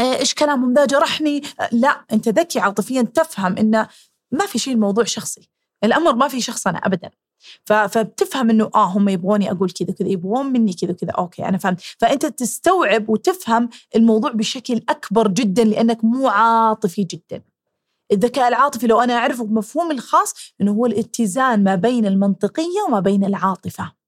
إيش 0.00 0.34
كلامهم 0.34 0.74
ذا 0.74 0.84
جرحني. 0.84 1.42
لا 1.72 2.04
أنت 2.12 2.28
ذكي 2.28 2.60
عاطفيا 2.60 3.02
تفهم 3.02 3.56
انه 3.56 3.88
ما 4.32 4.46
في 4.46 4.58
شيء 4.58 4.74
الموضوع 4.74 5.04
شخصي. 5.04 5.50
الأمر 5.84 6.14
ما 6.14 6.28
في 6.28 6.40
شخص 6.40 6.66
أنا 6.66 6.78
ابدا. 6.78 7.10
فبتفهم 7.64 8.50
إنه 8.50 8.70
آه 8.74 8.84
هم 8.84 9.08
يبغوني 9.08 9.50
أقول 9.50 9.70
كذا 9.70 9.92
كذا 9.92 10.08
يبغون 10.08 10.46
مني 10.46 10.72
كذا 10.72 10.92
كذا 10.92 11.10
أوكي 11.10 11.44
أنا 11.44 11.58
فهمت. 11.58 11.80
فأنت 11.80 12.26
تستوعب 12.26 13.08
وتفهم 13.08 13.68
الموضوع 13.96 14.30
بشكل 14.30 14.82
أكبر 14.88 15.28
جدا 15.28 15.64
لأنك 15.64 16.04
مو 16.04 16.28
عاطفي 16.28 17.04
جدا. 17.04 17.42
الذكاء 18.12 18.48
العاطفي 18.48 18.86
لو 18.86 19.00
أنا 19.00 19.14
أعرفه 19.16 19.44
بمفهوم 19.44 19.90
الخاص 19.90 20.34
إنه 20.60 20.72
هو 20.72 20.86
الاتزان 20.86 21.64
ما 21.64 21.74
بين 21.74 22.06
المنطقية 22.06 22.80
وما 22.88 23.00
بين 23.00 23.24
العاطفة. 23.24 23.99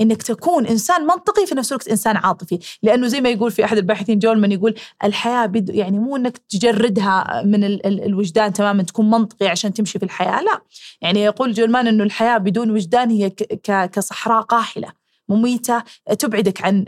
إنك 0.00 0.22
تكون 0.22 0.66
إنسان 0.66 1.02
منطقي 1.02 1.46
في 1.46 1.54
نفس 1.54 1.72
الوقت 1.72 1.88
إنسان 1.88 2.16
عاطفي. 2.16 2.58
لأنه 2.82 3.06
زي 3.06 3.20
ما 3.20 3.28
يقول 3.28 3.50
في 3.50 3.64
أحد 3.64 3.76
الباحثين 3.76 4.18
جولمان 4.18 4.52
يقول 4.52 4.74
الحياة 5.04 5.46
بد 5.46 5.68
يعني 5.68 5.98
مو 5.98 6.16
إنك 6.16 6.38
تجردها 6.38 7.42
من 7.44 7.64
ال 7.64 7.86
ال 7.86 8.04
الوجدان 8.04 8.52
تماما 8.52 8.82
تكون 8.82 9.10
منطقي 9.10 9.48
عشان 9.48 9.72
تمشي 9.74 9.98
في 9.98 10.04
الحياة 10.04 10.42
لا. 10.42 10.60
يعني 11.00 11.20
يقول 11.22 11.52
جولمان 11.52 11.86
إنه 11.86 12.04
الحياة 12.04 12.38
بدون 12.38 12.70
وجدان 12.70 13.10
هي 13.10 13.30
كصحراء 13.66 14.42
قاحلة 14.42 14.88
مميتة 15.28 15.82
تبعدك 16.18 16.64
عن 16.64 16.84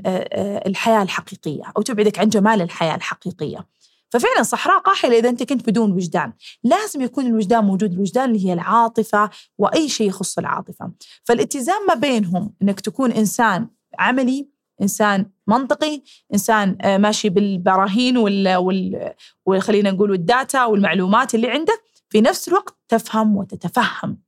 الحياة 0.66 1.02
الحقيقية 1.02 1.62
أو 1.76 1.82
تبعدك 1.82 2.18
عن 2.18 2.28
جمال 2.28 2.62
الحياة 2.62 2.94
الحقيقية. 2.94 3.77
ففعلا 4.10 4.42
صحراء 4.42 4.78
قاحلة 4.78 5.18
إذا 5.18 5.28
أنت 5.28 5.42
كنت 5.42 5.70
بدون 5.70 5.92
وجدان. 5.92 6.32
لازم 6.64 7.02
يكون 7.02 7.26
الوجدان 7.26 7.64
موجود. 7.64 7.92
الوجدان 7.92 8.30
اللي 8.30 8.46
هي 8.46 8.52
العاطفة 8.52 9.30
وأي 9.58 9.88
شيء 9.88 10.08
يخص 10.08 10.38
العاطفة. 10.38 10.92
فالاتزان 11.24 11.86
ما 11.88 11.94
بينهم 11.94 12.54
أنك 12.62 12.80
تكون 12.80 13.12
إنسان 13.12 13.68
عملي 13.98 14.48
إنسان 14.82 15.30
منطقي 15.46 16.02
إنسان 16.32 16.78
آه، 16.80 16.98
ماشي 16.98 17.28
بالبراهين 17.28 18.16
وال, 18.16 18.56
وال... 18.56 19.62
خلينا 19.62 19.90
نقول 19.90 20.12
الداتا 20.12 20.64
والمعلومات 20.64 21.34
اللي 21.34 21.50
عندك 21.50 21.82
في 22.08 22.20
نفس 22.20 22.48
الوقت 22.48 22.76
تفهم 22.88 23.36
وتتفهم 23.36 24.18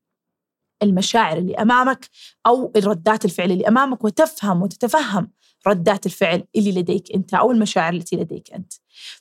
المشاعر 0.82 1.38
اللي 1.38 1.54
أمامك 1.54 2.08
أو 2.46 2.72
ردات 2.76 3.24
الفعل 3.24 3.52
اللي 3.52 3.68
أمامك 3.68 4.04
وتفهم 4.04 4.62
وتتفهم 4.62 5.30
ردات 5.66 6.06
الفعل 6.06 6.44
اللي 6.56 6.72
لديك 6.72 7.12
أنت 7.14 7.34
أو 7.34 7.50
المشاعر 7.52 7.92
التي 7.92 8.16
لديك 8.16 8.52
أنت. 8.52 8.72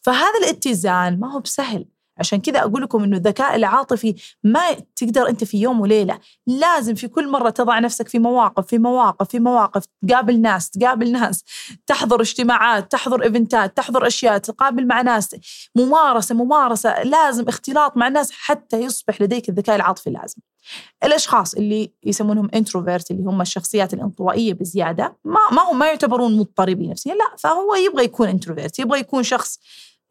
فهذا 0.01 0.39
الاتزان 0.43 1.19
ما 1.19 1.33
هو 1.33 1.39
بسهل 1.39 1.85
عشان 2.19 2.41
كذا 2.41 2.59
أقول 2.59 2.81
لكم 2.81 3.03
إنه 3.03 3.17
الذكاء 3.17 3.55
العاطفي 3.55 4.15
ما 4.43 4.61
تقدر 4.95 5.29
أنت 5.29 5.43
في 5.43 5.61
يوم 5.61 5.81
وليلة. 5.81 6.19
لازم 6.47 6.95
في 6.95 7.07
كل 7.07 7.31
مرة 7.31 7.49
تضع 7.49 7.79
نفسك 7.79 8.07
في 8.07 8.19
مواقف 8.19 8.67
في 8.67 8.77
مواقف 8.77 9.29
في 9.29 9.39
مواقف. 9.39 9.83
تقابل 10.07 10.41
ناس 10.41 10.69
تقابل 10.69 11.11
ناس. 11.11 11.43
تحضر 11.87 12.21
اجتماعات 12.21 12.91
تحضر 12.91 13.23
إيفنتات 13.23 13.77
تحضر 13.77 14.07
أشياء 14.07 14.37
تقابل 14.37 14.87
مع 14.87 15.01
ناس. 15.01 15.35
ممارسة 15.75 16.35
ممارسة. 16.35 17.03
لازم 17.03 17.47
اختلاط 17.47 17.97
مع 17.97 18.07
الناس 18.07 18.31
حتى 18.31 18.81
يصبح 18.81 19.21
لديك 19.21 19.49
الذكاء 19.49 19.75
العاطفي 19.75 20.07
اللازم 20.07 20.41
الأشخاص 21.03 21.53
اللي 21.53 21.91
يسمونهم 22.03 22.49
introvert 22.53 23.11
اللي 23.11 23.23
هم 23.23 23.41
الشخصيات 23.41 23.93
الانطوائية 23.93 24.53
بزيادة 24.53 25.17
ما 25.23 25.39
ما 25.51 25.71
هم 25.71 25.79
ما 25.79 25.85
يعتبرون 25.85 26.37
مضطربين 26.37 26.89
نفسيا 26.89 27.13
لا. 27.13 27.35
فهو 27.37 27.75
يبغى 27.75 28.03
يكون 28.03 28.27
introvert 28.27 28.79
يبغى 28.79 28.99
يكون 28.99 29.23
شخص 29.23 29.59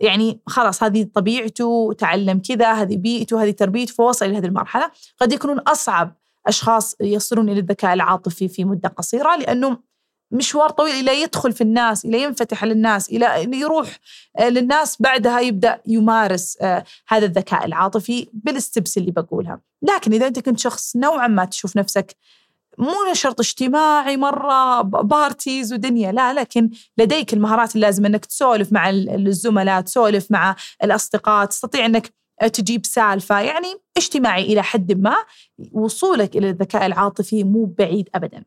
يعني 0.01 0.41
خلاص 0.47 0.83
هذه 0.83 1.09
طبيعته 1.15 1.93
تعلم 1.99 2.43
كذا 2.49 2.73
هذه 2.73 2.97
بيئته 2.97 3.43
هذه 3.43 3.51
تربيته 3.51 3.93
فوصل 3.93 4.27
إلى 4.27 4.39
هذه 4.39 4.47
المرحلة. 4.47 4.91
قد 5.21 5.33
يكونون 5.33 5.59
أصعب 5.59 6.17
أشخاص 6.47 6.97
يصلون 7.01 7.49
إلى 7.49 7.61
الذكاء 7.61 7.95
العاطفي 7.95 8.49
في 8.49 8.65
مدة 8.65 8.89
قصيرة 8.89 9.37
لأنه 9.37 9.79
مشوار 10.31 10.71
طويل 10.71 10.95
إلى 10.95 11.23
يدخل 11.23 11.53
في 11.53 11.61
الناس 11.61 12.05
إلى 12.05 12.23
ينفتح 12.23 12.65
للناس 12.65 13.11
إلى 13.11 13.59
يروح 13.59 13.99
آه، 14.39 14.49
للناس 14.49 15.03
بعدها 15.03 15.41
يبدأ 15.41 15.81
يمارس 15.87 16.57
آه، 16.61 16.85
هذا 17.09 17.27
الذكاء 17.27 17.67
العاطفي 17.67 18.29
بالستبس 18.33 18.99
اللي 18.99 19.11
بقولها. 19.11 19.61
لكن 19.83 20.13
إذا 20.13 20.27
أنت 20.27 20.39
كنت 20.39 20.59
شخص 20.59 20.97
نوعا 20.97 21.27
ما 21.27 21.45
تشوف 21.45 21.77
نفسك 21.77 22.17
مو 22.79 22.95
شرط 23.13 23.41
اجتماعي 23.41 24.17
مرة 24.17 24.83
بارتيز 24.83 25.73
ودنيا 25.73 26.13
لا 26.13 26.33
لكن 26.33 26.71
لديك 26.99 27.35
المهارات 27.35 27.77
اللازمة 27.77 28.09
أنك 28.09 28.27
تسولف 28.27 28.73
مع 28.73 28.91
الزملاء 28.91 29.81
تسولف 29.81 30.31
مع 30.31 30.57
الأصدقاء 30.85 31.47
تستطيع 31.47 31.87
أنك 31.87 32.13
تجيب 32.47 32.87
سالفة 32.87 33.41
يعني 33.41 33.75
اجتماعي 33.97 34.43
إلى 34.43 34.63
حد 34.63 34.93
ما 34.93 35.17
وصولك 35.73 36.37
إلى 36.37 36.51
الذكاء 36.51 36.87
العاطفي 36.87 37.45
مو 37.45 37.65
بعيد 37.65 38.09
أبدا. 38.15 38.45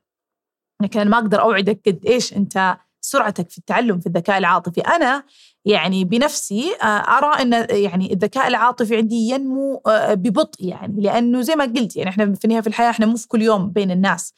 لكن 0.81 0.99
أنا 0.99 1.09
ما 1.09 1.17
أقدر 1.17 1.41
أوعدك 1.41 1.81
قد 1.85 2.05
إيش 2.05 2.33
أنت 2.33 2.77
سرعتك 3.01 3.49
في 3.49 3.57
التعلم 3.57 3.99
في 3.99 4.07
الذكاء 4.07 4.37
العاطفي. 4.37 4.81
أنا 4.81 5.23
يعني 5.65 6.05
بنفسي 6.05 6.75
آه، 6.83 6.85
أرى 6.85 7.41
أن 7.41 7.67
يعني 7.69 8.13
الذكاء 8.13 8.47
العاطفي 8.47 8.97
عندي 8.97 9.15
ينمو 9.15 9.81
آه، 9.87 10.13
ببطء 10.13 10.65
يعني 10.65 11.01
لأنه 11.01 11.41
زي 11.41 11.55
ما 11.55 11.63
قلت 11.65 11.95
يعني 11.95 12.09
إحنا 12.09 12.33
في 12.33 12.45
النهاية 12.45 12.61
في 12.61 12.67
الحياة 12.67 12.89
إحنا 12.89 13.05
مو 13.05 13.15
في 13.15 13.27
كل 13.27 13.41
يوم 13.41 13.69
بين 13.71 13.91
الناس. 13.91 14.33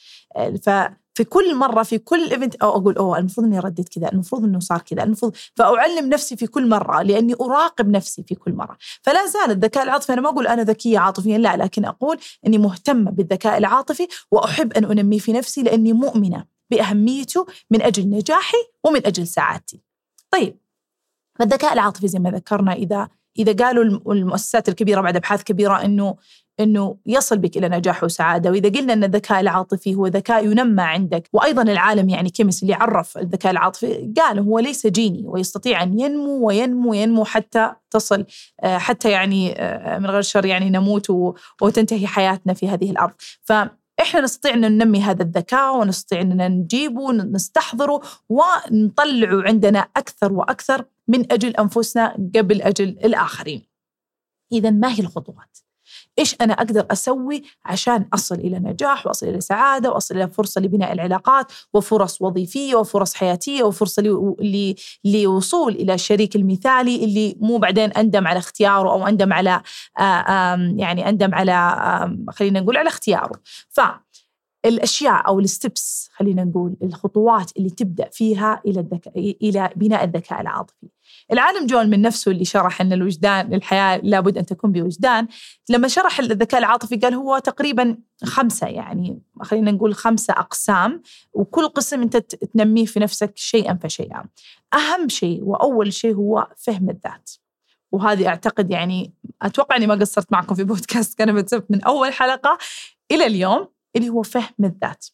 ف 0.65 0.70
في 1.15 1.24
كل 1.24 1.55
مرة 1.55 1.84
في 1.84 1.98
كل 1.98 2.29
ايفنت 2.32 2.55
أو 2.55 2.70
أقول 2.70 2.98
أوه 2.98 3.17
المفروض 3.17 3.48
إني 3.48 3.60
رديت 3.60 3.89
كذا 3.89 4.12
المفروض 4.12 4.43
إنه 4.43 4.60
صار 4.60 4.82
كذا 4.82 5.03
المفروض 5.03 5.36
فأعلم 5.55 6.10
نفسي 6.10 6.36
في 6.36 6.48
كل 6.48 6.70
مرة 6.70 7.01
لأني 7.01 7.34
أراقب 7.41 7.89
نفسي 7.89 8.24
في 8.24 8.36
كل 8.36 8.53
مرة. 8.53 8.77
فلا 9.01 9.25
زال 9.25 9.51
الذكاء 9.51 9.84
العاطفي 9.84 10.13
أنا 10.13 10.22
ما 10.22 10.29
أقول 10.29 10.48
أنا 10.48 10.63
ذكية 10.63 11.00
عاطفيا 11.00 11.38
لا 11.38 11.58
لكن 11.58 11.86
أقول 11.86 12.17
إني 12.48 12.58
مهتمة 12.58 13.12
بالذكاء 13.12 13.58
العاطفي 13.58 14.08
وأحب 14.32 14.74
أن 14.74 14.86
انميه 15.00 15.20
في 15.20 15.34
نفسي 15.34 15.63
لأني 15.63 15.93
مؤمنة. 15.93 16.52
بأهميته 16.72 17.46
من 17.72 17.82
أجل 17.82 18.10
نجاحي 18.10 18.58
ومن 18.84 19.05
أجل 19.05 19.27
سعادتي. 19.27 19.82
طيب 20.32 20.58
فالذكاء 21.39 21.74
العاطفي 21.74 22.08
زي 22.08 22.20
ما 22.20 22.32
ذكرنا 22.32 22.74
إذا 22.74 23.10
إذا 23.39 23.65
قالوا 23.65 23.84
المؤسسات 24.13 24.70
الكبيرة 24.70 25.01
بعد 25.01 25.15
أبحاث 25.15 25.43
كبيرة 25.43 25.86
إنه 25.86 26.15
إنه 26.60 26.98
يصل 27.05 27.38
بك 27.38 27.58
إلى 27.58 27.70
نجاح 27.70 28.03
وسعادة 28.03 28.51
وإذا 28.51 28.70
قلنا 28.70 28.93
إن 28.93 29.03
الذكاء 29.03 29.39
العاطفي 29.39 29.96
هو 29.96 30.08
ذكاء 30.08 30.46
ينمى 30.46 30.84
عندك 30.84 31.29
وأيضا 31.34 31.62
العالم 31.62 32.10
يعني 32.10 32.29
كيمس 32.29 32.63
اللي 32.63 32.74
عرف 32.74 33.17
الذكاء 33.17 33.51
العاطفي 33.51 34.13
قال 34.17 34.39
هو 34.39 34.60
ليس 34.60 34.88
جيني 34.88 35.24
ويستطيع 35.27 35.84
أن 35.84 36.00
ينمو 36.00 36.48
وينمو 36.48 36.91
وينمو 36.91 37.25
حتى 37.25 37.72
تصل 37.89 38.25
آه، 38.63 38.77
حتى 38.77 39.12
يعني 39.12 39.53
آه، 39.62 40.00
من 40.00 40.05
غير 40.05 40.22
شر 40.22 40.46
يعني 40.46 40.70
نموت 40.70 41.10
وتنتهي 41.62 42.08
حياتنا 42.08 42.53
في 42.53 42.70
هذه 42.70 42.91
الأرض. 42.91 43.13
ف 43.41 43.53
إحنا 44.02 44.22
نستطيع 44.22 44.54
أن 44.54 44.62
ننمي 44.62 45.02
هذا 45.02 45.24
الذكاء 45.24 45.78
ونستطيع 45.78 46.22
أن 46.22 46.52
نجيبه 46.52 47.12
نستحضره 47.12 48.02
ونطلعه 48.30 49.44
عندنا 49.48 49.80
أكثر 49.80 50.34
وأكثر 50.34 50.86
من 51.08 51.32
أجل 51.32 51.56
أنفسنا 51.56 52.30
قبل 52.36 52.62
أجل 52.62 52.90
الآخرين. 52.90 53.66
اذا 54.52 54.70
ما 54.70 54.94
هي 54.94 55.00
الخطوات؟ 55.00 55.58
إيش 56.20 56.36
أنا 56.41 56.53
أقدر 56.53 56.86
أسوي 56.91 57.43
عشان 57.65 58.05
أصل 58.13 58.36
إلى 58.36 58.60
نجاح 58.60 59.08
وأصل 59.08 59.27
إلى 59.27 59.41
سعادة 59.41 59.91
وأصل 59.91 60.15
إلى 60.15 60.27
فرصة 60.27 60.62
لبناء 60.62 60.91
العلاقات 60.93 61.51
وفرص 61.74 62.22
وظيفية 62.22 62.75
وفرص 62.75 63.13
حياتية 63.13 63.63
وفرصة 63.63 64.03
لوصول 65.05 65.75
إلى 65.75 65.93
الشريك 65.93 66.36
المثالي 66.36 67.03
اللي 67.03 67.38
مو 67.39 67.58
بعدين 67.58 67.91
أندم 67.91 68.27
على 68.27 68.39
اختياره 68.39 68.91
أو 68.91 69.08
أندم 69.08 69.34
على 69.34 69.62
يعني 70.79 71.10
أندم 71.10 71.36
على 71.36 71.53
خلينا 72.29 72.60
نقول 72.60 72.77
على 72.77 72.88
اختياره 72.88 73.39
ف 73.70 73.82
الأشياء 74.65 75.27
أو 75.27 75.39
الستبس 75.39 76.10
خلينا 76.13 76.43
نقول 76.43 76.75
الخطوات 76.84 77.51
اللي 77.58 77.70
تبدأ 77.70 78.10
فيها 78.12 78.62
إلى 78.65 78.79
الذكاء 78.79 79.36
إلى 79.41 79.70
بناء 79.75 80.03
الذكاء 80.03 80.41
العاطفي. 80.41 80.88
العالم 81.32 81.65
جول 81.65 81.89
من 81.89 82.01
نفسه 82.01 82.32
اللي 82.32 82.46
شرح 82.46 82.82
إن 82.82 82.94
الوجدان 82.94 83.53
الحياة 83.53 83.98
لابد 84.03 84.38
أن 84.38 84.46
تكون 84.46 84.72
بوجدان، 84.72 85.27
لما 85.70 85.88
شرح 85.88 86.20
الذكاء 86.20 86.60
العاطفي 86.60 86.96
قال 86.96 87.13
هو 87.13 87.38
تقريبا 87.38 87.98
خمسة 88.24 88.68
يعني 88.68 89.22
خلينا 89.42 89.72
نقول 89.72 89.96
خمسة 89.96 90.34
أقسام 90.34 91.01
وكل 91.34 91.68
قسم 91.68 92.01
أنت 92.01 92.18
تنميه 92.18 92.86
في 92.86 93.00
نفسك 93.00 93.32
شيئا 93.36 93.80
فشيئا. 93.84 94.24
أهم 94.74 95.10
شيء 95.10 95.44
وأول 95.44 95.94
شيء 95.94 96.15
هو 96.15 96.48
فهم 96.58 96.89
الذات. 96.89 97.32
وهذه 97.92 98.27
أعتقد 98.27 98.72
يعني 98.72 99.13
أتوقع 99.42 99.75
إني 99.75 99.88
ما 99.88 99.96
قصرت 99.96 100.32
معكم 100.32 100.56
في 100.56 100.63
بودكاست 100.74 101.18
كنبه 101.18 101.63
من 101.70 101.84
أول 101.84 102.13
حلقة 102.13 102.58
إلى 103.12 103.25
اليوم 103.25 103.68
اللي 103.96 104.10
هو 104.10 104.24
فهم 104.24 104.53
الذات 104.63 105.06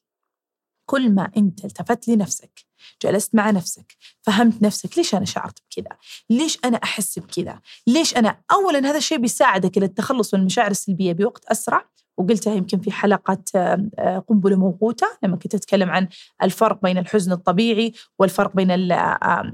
كل 0.89 1.11
ما 1.11 1.31
أنت 1.37 1.65
التفت 1.65 2.07
لنفسك 2.07 2.65
جلست 3.01 3.35
مع 3.35 3.49
نفسك 3.49 3.95
فهمت 4.21 4.61
نفسك 4.61 4.97
ليش 4.97 5.15
أنا 5.15 5.25
شعرت 5.25 5.59
بكذا؟ 5.61 5.97
ليش 6.29 6.59
أنا 6.65 6.77
أحس 6.83 7.19
بكذا؟ 7.19 7.59
ليش 7.87 8.17
أنا 8.17 8.37
اولا 8.51 8.79
هذا 8.79 8.97
الشيء 8.97 9.17
بيساعدك 9.17 9.77
إلى 9.77 9.85
التخلص 9.85 10.33
من 10.33 10.39
المشاعر 10.39 10.71
السلبية 10.71 11.13
بوقت 11.13 11.45
أسرع؟ 11.45 11.85
وقلتها 12.17 12.53
يمكن 12.53 12.79
في 12.79 12.91
حلقة 12.91 13.37
آه، 13.55 14.23
قنبلة 14.27 14.55
موقوتة 14.55 15.07
لما 15.23 15.37
كنت 15.37 15.55
أتكلم 15.55 15.89
عن 15.89 16.07
الفرق 16.43 16.81
بين 16.81 16.97
الحزن 16.97 17.31
الطبيعي 17.31 17.93
والفرق 18.19 18.55
بين 18.55 18.67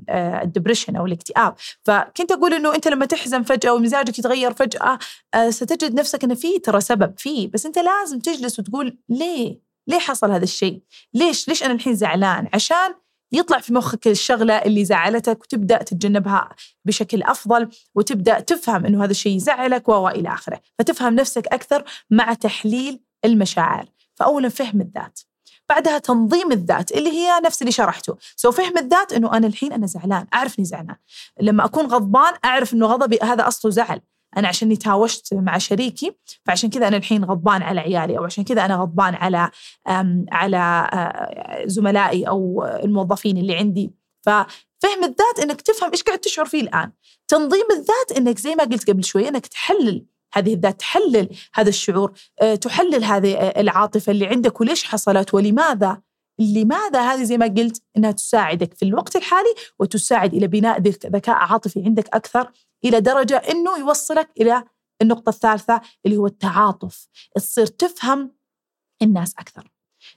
الدبريشن 0.10 0.96
أو 0.96 1.06
الاكتئاب. 1.06 1.56
فكنت 1.84 2.32
أقول 2.32 2.54
أنه 2.54 2.76
أنت 2.76 2.88
لما 2.88 3.06
تحزن 3.06 3.44
فجأة 3.44 3.74
ومزاجك 3.74 4.20
يتغير 4.20 4.54
فجأة 4.54 5.00
آه، 5.34 5.50
ستجد 5.50 5.94
نفسك 5.94 6.24
أنه 6.24 6.36
في 6.36 6.60
ترى 6.60 6.82
سبب 6.82 7.14
فيه 7.18 7.52
بس 7.52 7.66
أنت 7.66 7.80
لازم 7.80 8.20
تجلس 8.20 8.60
وتقول 8.60 8.98
ليه؟ 9.10 9.65
ليه 9.88 10.00
حصل 10.00 10.32
هذا 10.32 10.44
الشيء؟ 10.44 10.82
ليش؟ 11.14 11.48
ليش 11.48 11.64
أنا 11.64 11.74
الحين 11.74 11.96
زعلان؟ 11.96 12.50
عشان 12.54 12.94
يطلع 13.32 13.60
في 13.60 13.74
مخك 13.74 14.08
الشغلة 14.08 14.54
اللي 14.54 14.86
زعلتك 14.86 15.42
وتبدأ 15.42 15.78
تتجنبها 15.78 16.50
بشكل 16.86 17.24
أفضل 17.24 17.70
وتبدأ 17.96 18.40
تفهم 18.40 18.86
أنه 18.86 19.04
هذا 19.04 19.12
الشيء 19.12 19.36
يزعلك 19.36 19.90
وإلى 19.90 20.34
آخره. 20.34 20.62
فتفهم 20.80 21.16
نفسك 21.16 21.48
أكثر 21.48 21.84
مع 22.10 22.34
تحليل 22.34 23.00
المشاعر. 23.26 23.86
فأولا 24.16 24.50
فهم 24.50 24.82
الذات. 24.82 25.20
بعدها 25.70 25.98
تنظيم 25.98 26.52
الذات 26.52 26.92
اللي 26.92 27.10
هي 27.10 27.40
نفس 27.46 27.62
اللي 27.62 27.72
شرحته. 27.72 28.18
سو 28.36 28.52
فهم 28.52 28.78
الذات 28.78 29.14
إنه 29.14 29.38
أنا 29.38 29.48
الحين 29.48 29.74
أنا 29.74 29.88
زعلان. 29.88 30.28
اعرف 30.34 30.60
اني 30.60 30.66
زعلان. 30.66 30.96
لما 31.42 31.66
أكون 31.66 31.86
غضبان 31.86 32.34
أعرف 32.46 32.74
إنه 32.74 32.86
غضبي 32.86 33.20
هذا 33.24 33.48
أصله 33.48 33.72
زعل. 33.72 34.02
أنا 34.38 34.48
عشان 34.48 34.80
تهاوشت 34.80 35.34
مع 35.34 35.58
شريكي 35.58 36.16
فعشان 36.46 36.70
كذا 36.70 36.88
أنا 36.88 36.98
الحين 36.98 37.26
غضبان 37.26 37.62
على 37.62 37.82
عيالي 37.82 38.18
أو 38.18 38.24
عشان 38.24 38.44
كذا 38.44 38.66
أنا 38.66 38.76
غضبان 38.76 39.16
على 39.16 39.50
على 40.32 40.90
زملائي 41.66 42.28
أو 42.28 42.66
الموظفين 42.84 43.38
اللي 43.38 43.56
عندي. 43.56 43.92
ففهم 44.26 45.04
الذات 45.04 45.40
إنك 45.44 45.62
تفهم 45.62 45.92
إيش 45.92 46.04
قاعد 46.04 46.20
تشعر 46.20 46.46
فيه 46.46 46.62
الآن. 46.62 46.92
تنظيم 47.28 47.66
الذات 47.72 48.18
إنك 48.18 48.40
زي 48.40 48.56
ما 48.56 48.64
قلت 48.64 48.90
قبل 48.90 49.04
شوي 49.04 49.28
إنك 49.28 49.48
تحلل 49.48 50.06
هذه 50.34 50.54
الذات 50.54 50.80
تحلل 50.80 51.30
هذا 51.54 51.70
الشعور 51.70 52.14
تحلل 52.62 53.04
هذه 53.04 53.34
العاطفة 53.38 54.12
اللي 54.12 54.28
عندك 54.28 54.62
وليش 54.62 54.84
حصلت 54.84 55.34
ولماذا 55.34 56.02
لماذا 56.40 57.02
هذه 57.02 57.24
زي 57.24 57.38
ما 57.38 57.46
قلت 57.46 57.84
إنها 57.98 58.12
تساعدك 58.12 58.74
في 58.74 58.86
الوقت 58.86 59.16
الحالي 59.16 59.54
وتساعد 59.80 60.34
إلى 60.34 60.48
بناء 60.48 60.82
ذكاء 60.82 61.36
عاطفي 61.36 61.84
عندك 61.86 62.16
أكثر. 62.16 62.52
إلى 62.86 63.00
درجة 63.00 63.38
إنه 63.38 63.78
يوصلك 63.80 64.30
إلى 64.42 64.64
النقطة 65.02 65.30
الثالثة 65.30 65.82
اللي 66.06 66.18
هو 66.18 66.28
التعاطف. 66.28 67.08
تصير 67.36 67.66
تفهم 67.66 68.36
الناس 69.02 69.34
أكثر. 69.40 69.72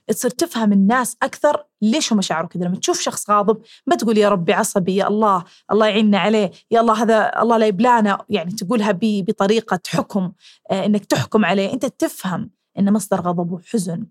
تصير 0.07 0.31
تفهم 0.31 0.73
الناس 0.73 1.17
أكثر 1.23 1.65
ليش 1.81 2.13
شعروا 2.19 2.49
كذا. 2.49 2.65
لما 2.65 2.75
تشوف 2.75 2.99
شخص 2.99 3.29
غاضب 3.29 3.61
ما 3.87 3.95
تقول 3.95 4.17
يا 4.17 4.29
ربي 4.29 4.53
عصبي 4.53 4.95
يا 4.95 5.07
الله 5.07 5.43
الله 5.71 5.87
يعيننا 5.87 6.19
عليه 6.19 6.51
يا 6.71 6.81
الله 6.81 7.03
هذا 7.03 7.41
الله 7.41 7.57
لا 7.57 7.65
يبلانا. 7.65 8.25
يعني 8.29 8.51
تقولها 8.51 8.99
بطريقة 9.01 9.79
حكم 9.87 10.31
آه، 10.71 10.85
إنك 10.85 11.05
تحكم 11.05 11.45
عليه. 11.45 11.73
أنت 11.73 11.85
تفهم 11.85 12.49
إن 12.79 12.93
مصدر 12.93 13.21
غضبه 13.21 13.59
حزن 13.71 14.05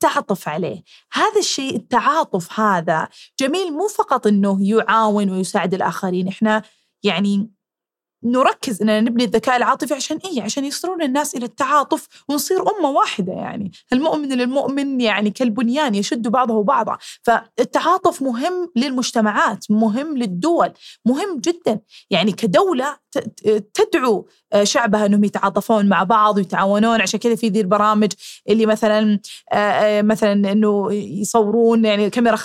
تعطف 0.00 0.48
عليه. 0.48 0.82
هذا 1.12 1.38
الشيء 1.38 1.76
التعاطف 1.76 2.60
هذا 2.60 3.08
جميل 3.40 3.72
مو 3.72 3.88
فقط 3.88 4.26
إنه 4.26 4.68
يعاون 4.68 5.30
ويساعد 5.30 5.74
الآخرين. 5.74 6.28
إحنا 6.28 6.62
يعني 7.02 7.50
نركز 8.24 8.82
إننا 8.82 9.00
نبني 9.00 9.24
الذكاء 9.24 9.56
العاطفي 9.56 9.94
عشان 9.94 10.18
إيه؟ 10.24 10.42
عشان 10.42 10.64
يصلون 10.64 11.02
الناس 11.02 11.34
إلى 11.34 11.44
التعاطف 11.44 12.08
ونصير 12.28 12.60
أمة 12.60 12.90
واحدة 12.90 13.32
يعني، 13.32 13.72
المؤمن 13.92 14.28
للمؤمن 14.28 15.00
يعني 15.00 15.30
كالبنيان 15.30 15.94
يشد 15.94 16.28
بعضه 16.28 16.62
بعضا، 16.62 16.98
فالتعاطف 17.22 18.22
مهم 18.22 18.70
للمجتمعات، 18.76 19.64
مهم 19.70 20.16
للدول، 20.16 20.72
مهم 21.06 21.40
جدا، 21.40 21.80
يعني 22.10 22.32
كدولة 22.32 22.96
تدعو 23.74 24.28
آه، 24.52 24.64
شعبها 24.64 25.06
إنهم 25.06 25.24
يتعاطفون 25.24 25.88
مع 25.88 26.02
بعض 26.02 26.36
ويتعاونون. 26.36 27.00
عشان 27.00 27.20
كذا 27.20 27.34
في 27.34 27.48
ذي 27.48 27.60
البرامج 27.60 28.12
اللي 28.48 28.66
مثلا 28.66 29.20
آه، 29.52 29.56
آه، 29.56 30.02
مثلا 30.02 30.52
إنه 30.52 30.92
يصورون 30.92 31.84
يعني 31.84 32.10
كاميرا 32.10 32.36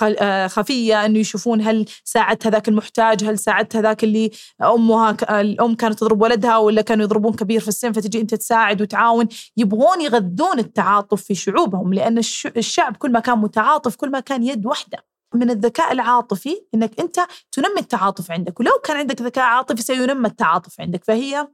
خفية 0.48 1.06
إنه 1.06 1.18
يشوفون 1.18 1.60
هل 1.62 1.84
ساعدت 2.04 2.46
هذاك 2.46 2.68
المحتاج 2.68 3.24
هل 3.24 3.38
ساعدت 3.38 3.76
هذاك 3.76 4.04
اللي 4.04 4.30
أمها 4.62 5.16
الام 5.40 5.67
كانت 5.74 5.98
تضرب 5.98 6.22
ولدها 6.22 6.56
ولا 6.58 6.82
كانوا 6.82 7.04
يضربون 7.04 7.32
كبير 7.32 7.60
في 7.60 7.68
السن 7.68 7.92
فتجي 7.92 8.20
أنت 8.20 8.34
تساعد 8.34 8.82
وتعاون. 8.82 9.28
يبغون 9.56 10.00
يغذون 10.00 10.58
التعاطف 10.58 11.22
في 11.22 11.34
شعوبهم 11.34 11.94
لأن 11.94 12.18
الشعب 12.56 12.96
كل 12.96 13.12
ما 13.12 13.20
كان 13.20 13.38
متعاطف 13.38 13.96
كل 13.96 14.10
ما 14.10 14.20
كان 14.20 14.42
يد 14.42 14.66
واحدة 14.66 15.04
من 15.34 15.50
الذكاء 15.50 15.92
العاطفي 15.92 16.62
إنك 16.74 17.00
أنت 17.00 17.20
تنمي 17.52 17.80
التعاطف 17.80 18.30
عندك. 18.30 18.60
ولو 18.60 18.72
كان 18.84 18.96
عندك 18.96 19.22
ذكاء 19.22 19.44
عاطفي 19.44 19.82
سينمى 19.82 20.28
التعاطف 20.28 20.80
عندك 20.80 21.04
فهي 21.04 21.48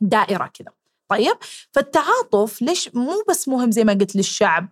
دائرة 0.00 0.46
كذا. 0.46 0.72
طيب 1.08 1.36
فالتعاطف 1.72 2.62
ليش 2.62 2.94
مو 2.94 3.24
بس 3.28 3.48
مهم 3.48 3.70
زي 3.70 3.84
ما 3.84 3.92
قلت 3.92 4.16
للشعب 4.16 4.68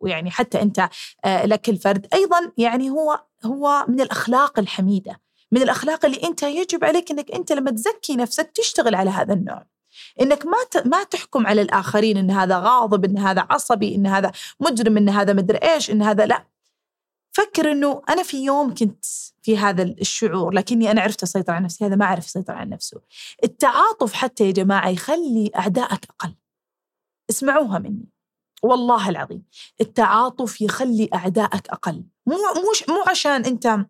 ويعني 0.00 0.30
حتى 0.30 0.62
أنت 0.62 0.88
آه، 1.24 1.46
لك 1.46 1.68
الفرد. 1.68 2.06
أيضا 2.14 2.52
يعني 2.58 2.90
هو 2.90 3.20
هو 3.44 3.84
من 3.88 4.00
الأخلاق 4.00 4.58
الحميدة. 4.58 5.20
من 5.52 5.62
الأخلاق 5.62 6.04
اللي 6.04 6.22
أنت 6.24 6.42
يجب 6.42 6.84
عليك 6.84 7.10
إنك 7.10 7.30
أنت 7.30 7.52
لما 7.52 7.70
تزكي 7.70 8.16
نفسك 8.16 8.50
تشتغل 8.54 8.94
على 8.94 9.10
هذا 9.10 9.34
النوع. 9.34 9.66
إنك 10.20 10.46
ما 10.46 10.82
ما 10.84 11.04
تحكم 11.04 11.46
على 11.46 11.62
الآخرين 11.62 12.16
إن 12.16 12.30
هذا 12.30 12.58
غاضب 12.58 13.04
إن 13.04 13.18
هذا 13.18 13.46
عصبي 13.50 13.94
إن 13.94 14.06
هذا 14.06 14.32
مجرم 14.60 14.96
إن 14.96 15.08
هذا 15.08 15.32
مدري 15.32 15.58
إيش 15.58 15.90
إن 15.90 16.02
هذا 16.02 16.26
لا. 16.26 16.44
فكر 17.32 17.72
إنه 17.72 18.02
أنا 18.08 18.22
في 18.22 18.44
يوم 18.44 18.74
كنت 18.74 19.04
في 19.42 19.58
هذا 19.58 19.82
الشعور 19.82 20.54
لكني 20.54 20.90
أنا 20.90 21.00
عرفت 21.00 21.22
اسيطر 21.22 21.52
على 21.52 21.64
نفسي 21.64 21.86
هذا 21.86 21.96
ما 21.96 22.06
عرف 22.06 22.26
يسيطر 22.26 22.52
على 22.52 22.70
نفسه. 22.70 23.00
التعاطف 23.44 24.12
حتى 24.12 24.46
يا 24.46 24.50
جماعة 24.50 24.88
يخلي 24.88 25.50
اعدائك 25.56 26.04
أقل. 26.10 26.34
اسمعوها 27.30 27.78
مني. 27.78 28.08
والله 28.62 29.08
العظيم. 29.08 29.42
التعاطف 29.80 30.60
يخلي 30.60 31.08
اعدائك 31.14 31.68
أقل. 31.68 32.04
مو 32.26 32.36
مو 32.36 32.94
مو 32.94 33.04
عشان 33.08 33.44
أنت 33.44 33.86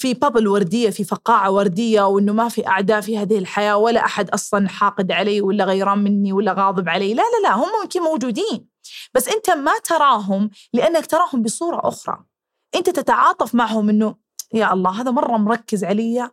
في 0.00 0.14
بابل 0.14 0.48
وردية 0.48 0.90
في 0.90 1.04
فقاعة 1.04 1.50
وردية 1.50 2.02
وإنه 2.02 2.32
ما 2.32 2.48
في 2.48 2.66
أعداء 2.66 3.00
في 3.00 3.18
هذه 3.18 3.38
الحياة 3.38 3.76
ولا 3.76 4.04
أحد 4.04 4.30
أصلا 4.30 4.68
حاقد 4.68 5.12
علي 5.12 5.40
ولا 5.40 5.64
غيران 5.64 5.98
مني 5.98 6.32
ولا 6.32 6.52
غاضب 6.52 6.88
علي. 6.88 7.14
لا 7.14 7.22
لا 7.22 7.48
لا 7.48 7.54
هم 7.54 7.68
ممكن 7.82 8.00
موجودين. 8.00 8.68
بس 9.14 9.28
أنت 9.28 9.50
ما 9.50 9.72
تراهم 9.84 10.50
لأنك 10.72 11.06
تراهم 11.06 11.42
بصورة 11.42 11.88
أخرى. 11.88 12.24
أنت 12.74 12.90
تتعاطف 12.90 13.54
معهم 13.54 13.88
إنه 13.88 14.14
يا 14.54 14.72
الله 14.72 15.00
هذا 15.00 15.10
مرة 15.10 15.36
مركز 15.36 15.84
علي 15.84 16.30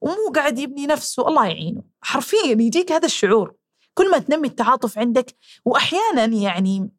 ومو 0.00 0.32
قاعد 0.34 0.58
يبني 0.58 0.86
نفسه. 0.86 1.28
الله 1.28 1.46
يعينه. 1.46 1.82
حرفيا 2.00 2.46
يجيك 2.46 2.92
هذا 2.92 3.06
الشعور. 3.06 3.54
كل 3.94 4.10
ما 4.10 4.18
تنمي 4.18 4.48
التعاطف 4.48 4.98
عندك 4.98 5.36
واحيانا 5.64 6.24
يعني 6.24 6.90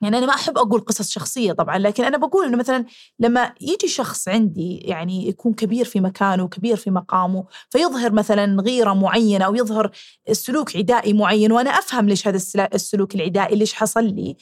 يعني 0.00 0.18
أنا 0.18 0.26
ما 0.26 0.34
أحب 0.34 0.58
أقول 0.58 0.80
قصص 0.80 1.10
شخصية 1.10 1.52
طبعا 1.52 1.78
لكن 1.78 2.04
أنا 2.04 2.16
بقول 2.16 2.46
إنه 2.46 2.56
مثلا 2.56 2.84
لما 3.18 3.54
يجي 3.60 3.88
شخص 3.88 4.28
عندي 4.28 4.76
يعني 4.76 5.28
يكون 5.28 5.54
كبير 5.54 5.84
في 5.84 6.00
مكانه 6.00 6.48
كبير 6.48 6.76
في 6.76 6.90
مقامه 6.90 7.44
فيظهر 7.70 8.12
مثلا 8.12 8.62
غيرة 8.62 8.92
معينة 8.92 9.44
أو 9.44 9.54
يظهر 9.54 9.90
سلوك 10.32 10.76
عدائي 10.76 11.12
معين 11.12 11.52
وأنا 11.52 11.70
أفهم 11.70 12.08
ليش 12.08 12.28
هذا 12.28 12.40
السلوك 12.74 13.14
العدائي 13.14 13.56
ليش 13.56 13.74
حصل 13.74 14.04
لي 14.04 14.36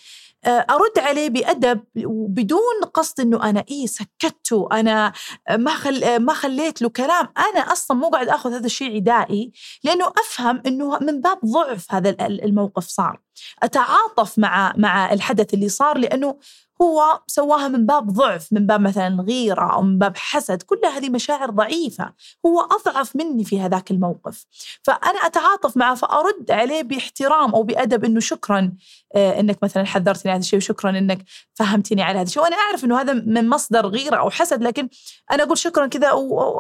آه، 0.47 0.67
أرد 0.71 0.99
عليه 0.99 1.29
بأدب 1.29 1.85
وبدون 2.05 2.85
قصد 2.95 3.21
إنه 3.21 3.51
أنا 3.51 3.65
إيه 3.71 3.87
سكته 3.87 4.69
أنا 4.73 5.13
ما 5.51 5.75
خل 5.75 6.17
ما 6.17 6.35
خليت 6.35 6.83
له 6.83 6.89
كلام 6.89 7.29
أنا 7.39 7.61
أصلا 7.73 7.97
مو 7.97 8.09
قاعد 8.09 8.29
آخذ 8.29 8.53
هذا 8.53 8.67
الشيء 8.67 8.95
عدائي 8.95 9.53
لأنه 9.85 10.05
أفهم 10.09 10.63
إنه 10.67 10.99
من 10.99 11.21
باب 11.21 11.39
ضعف 11.45 11.95
هذا 11.95 12.17
الموقف 12.27 12.87
صار. 12.87 13.21
أتعاطف 13.63 14.39
مع 14.39 14.73
مع 14.77 15.13
الحدث 15.13 15.55
اللي 15.55 15.69
صار 15.69 15.99
لأنه 15.99 16.39
هو 16.83 17.21
سواها 17.27 17.69
من 17.69 17.87
باب 17.87 18.07
ضعف 18.07 18.53
من 18.53 18.67
باب 18.67 18.81
مثلا 18.81 19.23
غيرة 19.23 19.73
أو 19.73 19.83
من 19.83 19.99
باب 19.99 20.17
حسد 20.17 20.63
كل 20.63 20.81
هذه 20.95 21.11
مشاعر 21.11 21.51
ضعيفة. 21.51 22.13
هو 22.47 22.61
أضعف 22.61 23.17
مني 23.17 23.45
في 23.45 23.61
هذاك 23.61 23.91
الموقف. 23.91 24.47
فأنا 24.83 25.19
أتعاطف 25.27 25.77
معه 25.77 25.95
فأرد 25.95 26.51
عليه 26.51 26.83
باحترام 26.83 27.55
أو 27.55 27.63
بأدب 27.63 28.05
أنه 28.05 28.21
شكرا 28.21 28.73
آه، 29.17 29.41
أنك 29.41 29.59
مثلا 29.63 29.85
حذرتني 29.85 30.33
هذا 30.33 30.41
الشيء 30.41 30.57
وشكرا 30.57 30.91
أنك 30.91 31.25
فهمتني 31.55 32.03
على 32.03 32.19
هذا 32.19 32.27
الشيء. 32.27 32.43
وأنا 32.43 32.57
أعرف 32.57 32.85
أنه 32.85 33.01
هذا 33.01 33.13
من 33.13 33.49
مصدر 33.49 33.87
غيرة 33.87 34.17
أو 34.17 34.31
حسد 34.31 34.63
لكن 34.63 34.89
أنا 35.33 35.43
أقول 35.43 35.59
شكرا 35.59 35.87
كذا 35.87 36.13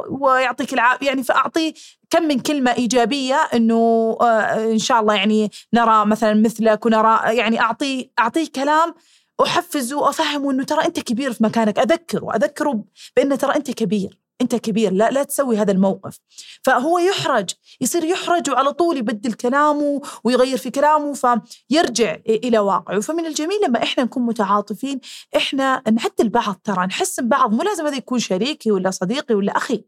ويعطيك 0.09 0.73
العافية 0.75 1.07
يعني 1.07 1.23
فأعطيه 1.23 1.75
كم 2.11 2.23
من 2.23 2.41
كلمة 2.41 2.73
إيجابية 2.73 3.35
إنه 3.55 4.17
آه، 4.21 4.73
إن 4.73 4.79
شاء 4.79 5.01
الله 5.01 5.15
يعني 5.15 5.51
نرى 5.75 6.07
مثلا 6.07 6.35
مثلك 6.35 6.87
ونرى 6.87 7.21
يعني 7.37 7.61
أعطيه 7.61 8.11
أعطيه 8.19 8.49
كلام 8.55 8.95
أحفزه 9.41 9.99
وأفهمه 9.99 10.51
إنه 10.51 10.65
ترى 10.65 10.85
أنت 10.85 11.01
كبير 11.01 11.33
في 11.33 11.45
مكانك. 11.45 11.79
أذكره 11.79 12.37
أذكره 12.37 12.85
بأنه 13.17 13.37
ترى 13.37 13.57
أنت 13.57 13.71
كبير 13.71 14.19
أنت 14.41 14.55
كبير. 14.55 14.93
لا 14.93 15.11
لا 15.11 15.23
تسوي 15.23 15.57
هذا 15.59 15.73
الموقف. 15.73 16.19
فهو 16.63 16.99
يحرج 16.99 17.51
يصير 17.81 18.05
يحرج 18.05 18.51
وعلى 18.51 18.73
طول 18.73 18.97
يبدل 18.97 19.33
كلامه 19.33 20.01
ويغير 20.25 20.57
في 20.57 20.71
كلامه 20.71 21.15
فيرجع 21.15 22.17
إلى 22.29 22.59
واقعه. 22.59 23.01
فمن 23.01 23.27
الجميل 23.27 23.59
لما 23.69 23.83
إحنا 23.83 24.05
نكون 24.05 24.23
متعاطفين 24.23 25.01
إحنا 25.37 25.83
نعدل 25.93 26.29
بعض 26.29 26.61
ترى 26.65 26.87
نحسن 26.87 27.29
بعض. 27.29 27.55
مو 27.55 27.63
لازم 27.63 27.87
هذا 27.87 27.97
يكون 27.97 28.19
شريكي 28.19 28.73
ولا 28.73 28.91
صديقي 28.91 29.35
ولا 29.35 29.57
أخي. 29.57 29.85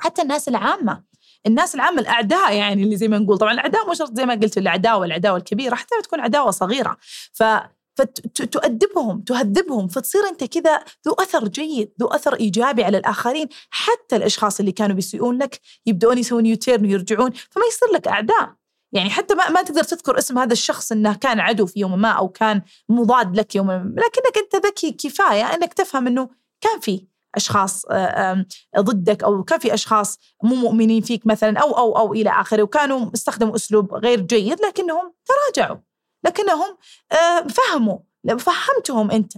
حتى 0.00 0.22
الناس 0.22 0.48
العامة 0.48 1.08
الناس 1.46 1.74
العامة 1.74 2.00
الأعداء 2.00 2.54
يعني 2.54 2.82
اللي 2.82 2.96
زي 2.96 3.08
ما 3.08 3.18
نقول. 3.18 3.38
طبعا 3.38 3.52
الأعداء 3.52 3.86
مو 3.86 3.94
شرط 3.94 4.14
زي 4.14 4.26
ما 4.26 4.34
قلت 4.34 4.58
العداوة 4.58 5.04
العداوة 5.06 5.36
الكبيرة 5.36 5.74
حتى 5.74 5.94
تكون 6.02 6.20
عداوة 6.20 6.50
صغيرة. 6.50 6.96
ف 7.32 7.42
فتؤدبهم 7.98 9.20
تهذبهم 9.20 9.88
فتصير 9.88 10.20
أنت 10.28 10.44
كذا 10.44 10.84
ذو 11.06 11.12
أثر 11.12 11.48
جيد 11.48 11.92
ذو 12.00 12.06
أثر 12.06 12.34
إيجابي 12.34 12.84
على 12.84 12.98
الآخرين 12.98 13.48
حتى 13.70 14.16
الأشخاص 14.16 14.60
اللي 14.60 14.72
كانوا 14.72 14.96
بيسيئون 14.96 15.38
لك 15.38 15.60
يبدؤون 15.86 16.18
يسوون 16.18 16.46
U-turn 16.46 16.86
ويرجعون 16.86 17.30
فما 17.30 17.64
يصير 17.68 17.88
لك 17.94 18.08
أعداء. 18.08 18.54
يعني 18.92 19.10
حتى 19.10 19.34
ما, 19.34 19.50
ما 19.50 19.62
تقدر 19.62 19.82
تذكر 19.82 20.18
اسم 20.18 20.38
هذا 20.38 20.52
الشخص 20.52 20.92
إنه 20.92 21.14
كان 21.14 21.40
عدو 21.40 21.66
في 21.66 21.80
يوم 21.80 22.00
ما 22.00 22.08
أو 22.08 22.28
كان 22.28 22.62
مضاد 22.88 23.36
لك 23.36 23.56
يوم 23.56 23.66
ما 23.66 23.94
لكنك 23.96 24.38
أنت 24.38 24.66
ذكي 24.66 24.90
كفاية 24.90 25.54
إنك 25.54 25.74
تفهم 25.74 26.06
إنه 26.06 26.28
كان 26.60 26.80
في 26.80 27.06
أشخاص 27.34 27.86
ضدك 28.78 29.22
أو 29.24 29.44
كان 29.44 29.58
في 29.58 29.74
أشخاص 29.74 30.18
مو 30.42 30.54
مؤمنين 30.54 31.02
فيك 31.02 31.26
مثلا 31.26 31.58
أو 31.58 31.78
أو 31.78 31.98
أو 31.98 32.12
إلى 32.12 32.30
آخره 32.30 32.62
وكانوا 32.62 33.10
استخدموا 33.14 33.54
أسلوب 33.54 33.94
غير 33.94 34.20
جيد 34.20 34.60
لكنهم 34.60 35.14
تراجعوا. 35.26 35.87
لكنهم 36.24 36.76
آه، 37.12 37.46
فهموا 37.48 37.98
فهمتهم 38.38 39.10
أنت. 39.10 39.32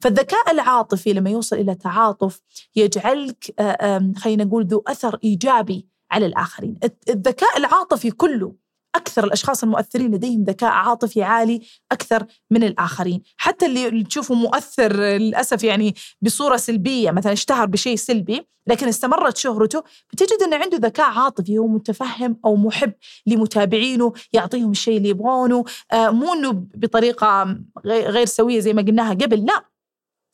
فالذكاء 0.00 0.50
العاطفي 0.50 1.12
لما 1.12 1.30
يوصل 1.30 1.56
إلى 1.56 1.74
تعاطف 1.74 2.40
يجعلك 2.76 3.54
آه، 3.58 4.12
خلينا 4.16 4.44
نقول 4.44 4.66
ذو 4.66 4.84
أثر 4.86 5.18
إيجابي 5.24 5.88
على 6.10 6.26
الآخرين. 6.26 6.78
الذكاء 7.08 7.58
العاطفي 7.58 8.10
كله 8.10 8.65
أكثر 8.96 9.24
الأشخاص 9.24 9.62
المؤثرين 9.62 10.14
لديهم 10.14 10.44
ذكاء 10.44 10.70
عاطفي 10.70 11.22
عالي 11.22 11.60
أكثر 11.92 12.26
من 12.50 12.64
الآخرين. 12.64 13.22
حتى 13.36 13.66
اللي 13.66 14.04
تشوفه 14.04 14.34
مؤثر 14.34 14.92
للأسف 14.96 15.64
يعني 15.64 15.94
بصورة 16.22 16.56
سلبية 16.56 17.10
مثلا 17.10 17.32
اشتهر 17.32 17.66
بشيء 17.66 17.96
سلبي 17.96 18.46
لكن 18.66 18.88
استمرت 18.88 19.36
شهرته 19.36 19.82
بتجد 20.12 20.42
أنه 20.42 20.56
عنده 20.56 20.76
ذكاء 20.76 21.06
عاطفي 21.10 21.58
هو 21.58 21.66
متفهم 21.66 22.36
أو 22.44 22.56
محب 22.56 22.92
لمتابعينه 23.26 24.12
يعطيهم 24.32 24.70
الشيء 24.70 24.96
اللي 24.96 25.08
يبغونه. 25.08 25.64
آه 25.92 26.10
مو 26.10 26.32
أنه 26.34 26.52
بطريقة 26.74 27.56
غير 27.86 28.26
سوية 28.26 28.60
زي 28.60 28.72
ما 28.72 28.82
قلناها 28.82 29.14
قبل 29.14 29.44
لا. 29.44 29.64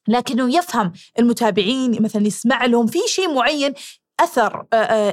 لكنه 0.08 0.56
يفهم 0.56 0.92
المتابعين 1.18 2.02
مثلا 2.02 2.26
يسمع 2.26 2.64
لهم 2.64 2.86
في 2.86 2.98
شيء 3.06 3.34
معين 3.34 3.72
أثر 4.22 4.66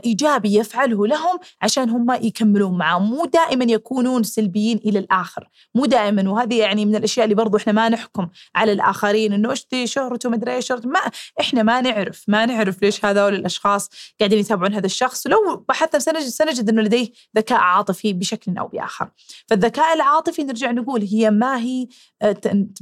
إيجابي 0.05 0.55
يفعله 0.55 1.07
لهم 1.07 1.39
عشان 1.61 1.89
هم 1.89 2.11
يكملون 2.11 2.77
معه. 2.77 2.99
مو 2.99 3.25
دائما 3.25 3.65
يكونون 3.65 4.23
سلبيين 4.23 4.77
إلى 4.77 4.99
الآخر. 4.99 5.49
مو 5.75 5.85
دائما 5.85 6.29
وهذه 6.29 6.59
يعني 6.59 6.85
من 6.85 6.95
الأشياء 6.95 7.23
اللي 7.23 7.35
برضو 7.35 7.57
إحنا 7.57 7.73
ما 7.73 7.89
نحكم 7.89 8.27
على 8.55 8.71
الآخرين 8.71 9.33
إنه 9.33 9.51
إيش 9.51 9.67
دي 9.71 9.87
شهرته 9.87 10.29
مدري 10.29 10.55
إيش 10.55 10.71
ما 10.71 10.99
إحنا 11.39 11.63
ما 11.63 11.81
نعرف 11.81 12.23
ما 12.27 12.45
نعرف 12.45 12.81
ليش 12.81 13.05
هذول 13.05 13.33
الأشخاص 13.33 13.89
قاعدين 14.19 14.39
يتابعون 14.39 14.73
هذا 14.73 14.85
الشخص. 14.85 15.27
لو 15.27 15.65
بحثنا 15.69 15.99
سنجد 15.99 16.27
سنجد 16.27 16.69
إنه 16.69 16.81
لديه 16.81 17.11
ذكاء 17.37 17.59
عاطفي 17.59 18.13
بشكل 18.13 18.57
أو 18.57 18.67
بآخر. 18.67 19.09
فالذكاء 19.47 19.93
العاطفي 19.93 20.43
نرجع 20.43 20.71
نقول 20.71 21.01
هي 21.01 21.31
ما 21.31 21.57
هي 21.57 21.87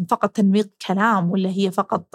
فقط 0.10 0.30
تنميق 0.30 0.70
كلام 0.88 1.32
ولا 1.32 1.50
هي 1.50 1.72
فقط 1.72 2.06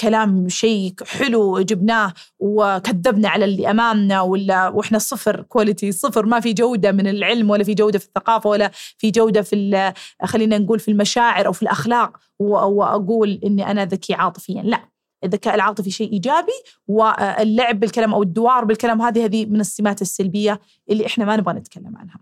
كلام 0.00 0.48
شيء 0.48 0.94
حلو 1.06 1.60
جبناه 1.60 2.12
وكذبنا 2.38 3.28
على 3.36 3.44
اللي 3.44 3.70
أمامنا 3.70 4.20
ولا 4.20 4.68
وإحنا 4.68 4.98
صفر 4.98 5.42
كواليتي 5.42 5.92
صفر 5.92 6.26
ما 6.26 6.40
في 6.40 6.52
جودة 6.52 6.92
من 6.92 7.06
العلم 7.06 7.50
ولا 7.50 7.64
في 7.64 7.74
جودة 7.74 7.98
في 7.98 8.06
الثقافة 8.06 8.50
ولا 8.50 8.70
في 8.98 9.10
جودة 9.10 9.42
في 9.42 9.92
خلينا 10.24 10.58
نقول 10.58 10.80
في 10.80 10.90
المشاعر 10.90 11.46
أو 11.46 11.52
في 11.52 11.62
الأخلاق. 11.62 12.16
وأقول 12.38 13.40
إني 13.44 13.70
أنا 13.70 13.84
ذكي 13.84 14.14
عاطفيا. 14.14 14.62
لا 14.62 14.80
الذكاء 15.24 15.54
العاطفي 15.54 15.90
شيء 15.90 16.12
إيجابي 16.12 16.52
واللعب 16.88 17.80
بالكلام 17.80 18.14
أو 18.14 18.22
الدوار 18.22 18.64
بالكلام 18.64 19.02
هذه 19.02 19.24
هذه 19.24 19.46
من 19.46 19.60
السمات 19.60 20.02
السلبية 20.02 20.60
اللي 20.90 21.06
إحنا 21.06 21.24
ما 21.24 21.36
نبغى 21.36 21.54
نتكلم 21.54 21.96
عنها. 21.96 22.20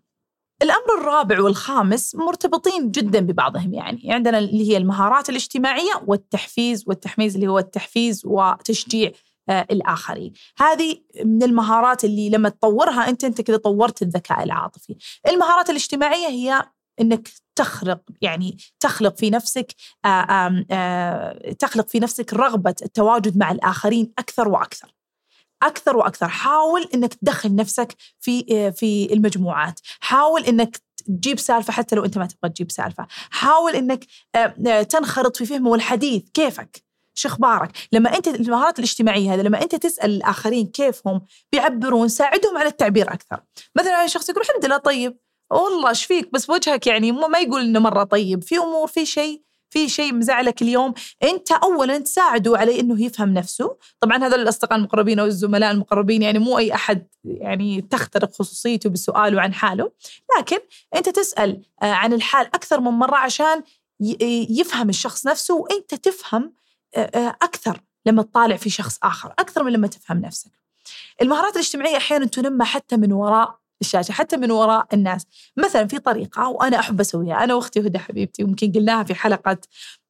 الأمر 0.62 1.00
الرابع 1.00 1.40
والخامس 1.40 2.14
مرتبطين 2.14 2.90
جدا 2.90 3.20
ببعضهم 3.20 3.74
يعني. 3.74 4.12
عندنا 4.12 4.38
اللي 4.38 4.70
هي 4.70 4.76
المهارات 4.76 5.28
الاجتماعية 5.28 5.92
والتحفيز 6.06 6.84
والتحميز 6.86 7.34
اللي 7.34 7.46
هو 7.46 7.58
التحفيز 7.58 8.22
وتشجيع 8.26 9.10
الآخرين. 9.50 10.32
هذه 10.58 10.96
من 11.24 11.42
المهارات 11.42 12.04
اللي 12.04 12.30
لما 12.30 12.48
تطورها 12.48 13.08
أنت 13.08 13.24
أنت 13.24 13.40
كذا 13.40 13.56
طورت 13.56 14.02
الذكاء 14.02 14.42
العاطفي. 14.42 14.96
المهارات 15.28 15.70
الاجتماعية 15.70 16.28
هي 16.28 16.62
إنك 17.00 17.28
تخلق 17.56 18.00
يعني 18.22 18.56
تخلق 18.80 19.16
في 19.16 19.30
نفسك 19.30 19.74
آآ 20.04 20.08
آه، 20.08 20.66
آآ 20.70 21.52
تخلق 21.52 21.88
في 21.88 22.00
نفسك 22.00 22.34
رغبة 22.34 22.74
التواجد 22.82 23.38
مع 23.38 23.50
الآخرين 23.50 24.12
أكثر 24.18 24.48
وأكثر. 24.48 24.94
أكثر 25.62 25.96
وأكثر، 25.96 26.28
حاول 26.28 26.88
إنك 26.94 27.14
تدخل 27.14 27.54
نفسك 27.54 27.94
في 28.20 28.46
آه، 28.52 28.70
في 28.70 29.12
المجموعات، 29.12 29.80
حاول 30.00 30.44
إنك 30.44 30.80
تجيب 31.06 31.38
سالفة 31.38 31.72
حتى 31.72 31.96
لو 31.96 32.04
أنت 32.04 32.18
ما 32.18 32.26
تبغى 32.26 32.52
تجيب 32.52 32.70
سالفة، 32.70 33.06
حاول 33.30 33.74
إنك 33.74 34.04
تنخرط 34.88 35.36
في 35.36 35.46
فهم 35.46 35.66
والحديث 35.66 36.22
كيفك. 36.34 36.83
شو 37.14 37.28
أخبارك؟ 37.28 37.70
لما 37.92 38.16
أنت 38.16 38.28
المهارات 38.28 38.78
الاجتماعية 38.78 39.34
هذه 39.34 39.40
لما 39.40 39.62
أنت 39.62 39.74
تسأل 39.74 40.10
الآخرين 40.10 40.66
كيف 40.66 41.06
هم 41.06 41.22
بيعبرون 41.52 42.08
ساعدهم 42.08 42.58
على 42.58 42.68
التعبير 42.68 43.12
أكثر. 43.12 43.40
مثلا 43.76 44.06
شخص 44.06 44.28
يقول 44.28 44.42
الحمد 44.42 44.64
لله 44.64 44.76
طيب. 44.76 45.18
والله 45.50 45.88
إيش 45.88 46.04
فيك؟ 46.04 46.32
بس 46.32 46.50
وجهك 46.50 46.86
يعني 46.86 47.12
ما 47.12 47.38
يقول 47.38 47.60
إنه 47.60 47.80
مرة 47.80 48.04
طيب. 48.04 48.42
في 48.42 48.58
أمور 48.58 48.86
في 48.86 49.06
شيء 49.06 49.42
في 49.70 49.88
شيء 49.88 50.14
مزعلك 50.14 50.62
اليوم. 50.62 50.94
أنت 51.22 51.52
اولا 51.52 51.98
تساعده 51.98 52.58
على 52.58 52.80
إنه 52.80 53.02
يفهم 53.02 53.34
نفسه. 53.34 53.76
طبعا 54.00 54.16
هذا 54.16 54.36
الأصدقاء 54.36 54.78
المقربين 54.78 55.18
أو 55.18 55.26
الزملاء 55.26 55.70
المقربين 55.70 56.22
يعني 56.22 56.38
مو 56.38 56.58
أي 56.58 56.74
أحد 56.74 57.06
يعني 57.24 57.80
تخترق 57.80 58.32
خصوصيته 58.32 58.90
بسؤاله 58.90 59.40
عن 59.40 59.54
حاله. 59.54 59.92
لكن 60.38 60.58
أنت 60.94 61.08
تسأل 61.08 61.62
آه، 61.82 61.92
عن 61.92 62.12
الحال 62.12 62.46
أكثر 62.46 62.80
من 62.80 62.90
مرة 62.90 63.16
عشان 63.16 63.62
يفهم 64.50 64.88
الشخص 64.88 65.26
نفسه 65.26 65.54
وأنت 65.54 65.94
تفهم 65.94 66.52
أكثر 67.42 67.80
لما 68.06 68.22
تطالع 68.22 68.56
في 68.56 68.70
شخص 68.70 68.98
آخر 69.02 69.32
أكثر 69.38 69.64
من 69.64 69.72
لما 69.72 69.86
تفهم 69.86 70.18
نفسك. 70.18 70.50
المهارات 71.22 71.54
الاجتماعية 71.54 71.96
أحيانا 71.96 72.26
تنمى 72.26 72.64
حتى 72.64 72.96
من 72.96 73.12
وراء 73.12 73.58
الشاشة 73.80 74.12
حتى 74.12 74.36
من 74.36 74.50
وراء 74.50 74.86
الناس. 74.92 75.26
مثلا 75.56 75.86
في 75.86 75.98
طريقة 75.98 76.48
وأنا 76.48 76.78
أحب 76.78 77.00
أسويها 77.00 77.44
أنا 77.44 77.54
وأختي 77.54 77.80
هدى 77.80 77.98
حبيبتي 77.98 78.42
يمكن 78.42 78.72
قلناها 78.72 79.04
في 79.04 79.14
حلقة 79.14 79.58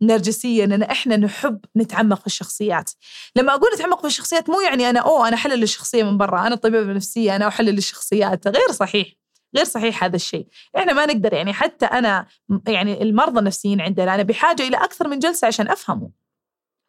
نرجسية 0.03 0.65
اننا 0.65 0.91
إحنا 0.91 1.17
نحب 1.17 1.61
نتعمق 1.77 2.21
في 2.21 2.27
الشخصيات. 2.27 2.91
لما 3.37 3.55
أقول 3.55 3.69
نتعمق 3.75 4.01
في 4.01 4.07
الشخصيات 4.07 4.51
مو 4.51 4.61
يعني 4.61 4.91
أنا 4.91 5.01
أوه 5.01 5.29
أنا 5.29 5.37
أحلل 5.37 5.63
الشخصية 5.63 6.03
من 6.03 6.19
برا 6.19 6.47
أنا 6.47 6.55
طبيبه 6.55 6.93
نفسيه 6.93 7.37
أنا 7.37 7.49
أحلل 7.49 7.79
الشخصيات. 7.79 8.49
غير 8.49 8.73
صحيح 8.73 9.09
غير 9.57 9.65
صحيح 9.65 10.05
هذا 10.05 10.17
الشيء. 10.17 10.47
إحنا 10.77 10.93
ما 10.93 11.07
نقدر 11.07 11.33
يعني 11.33 11.53
حتى 11.53 11.87
أنا 11.87 12.27
يعني 12.67 13.03
المرضى 13.03 13.39
النفسيين 13.39 13.81
عندنا 13.81 14.15
أنا 14.15 14.23
بحاجة 14.23 14.63
إلى 14.63 14.77
أكثر 14.77 15.09
من 15.09 15.19
جلسة 15.19 15.47
عشان 15.47 15.69
أفهمه. 15.69 16.24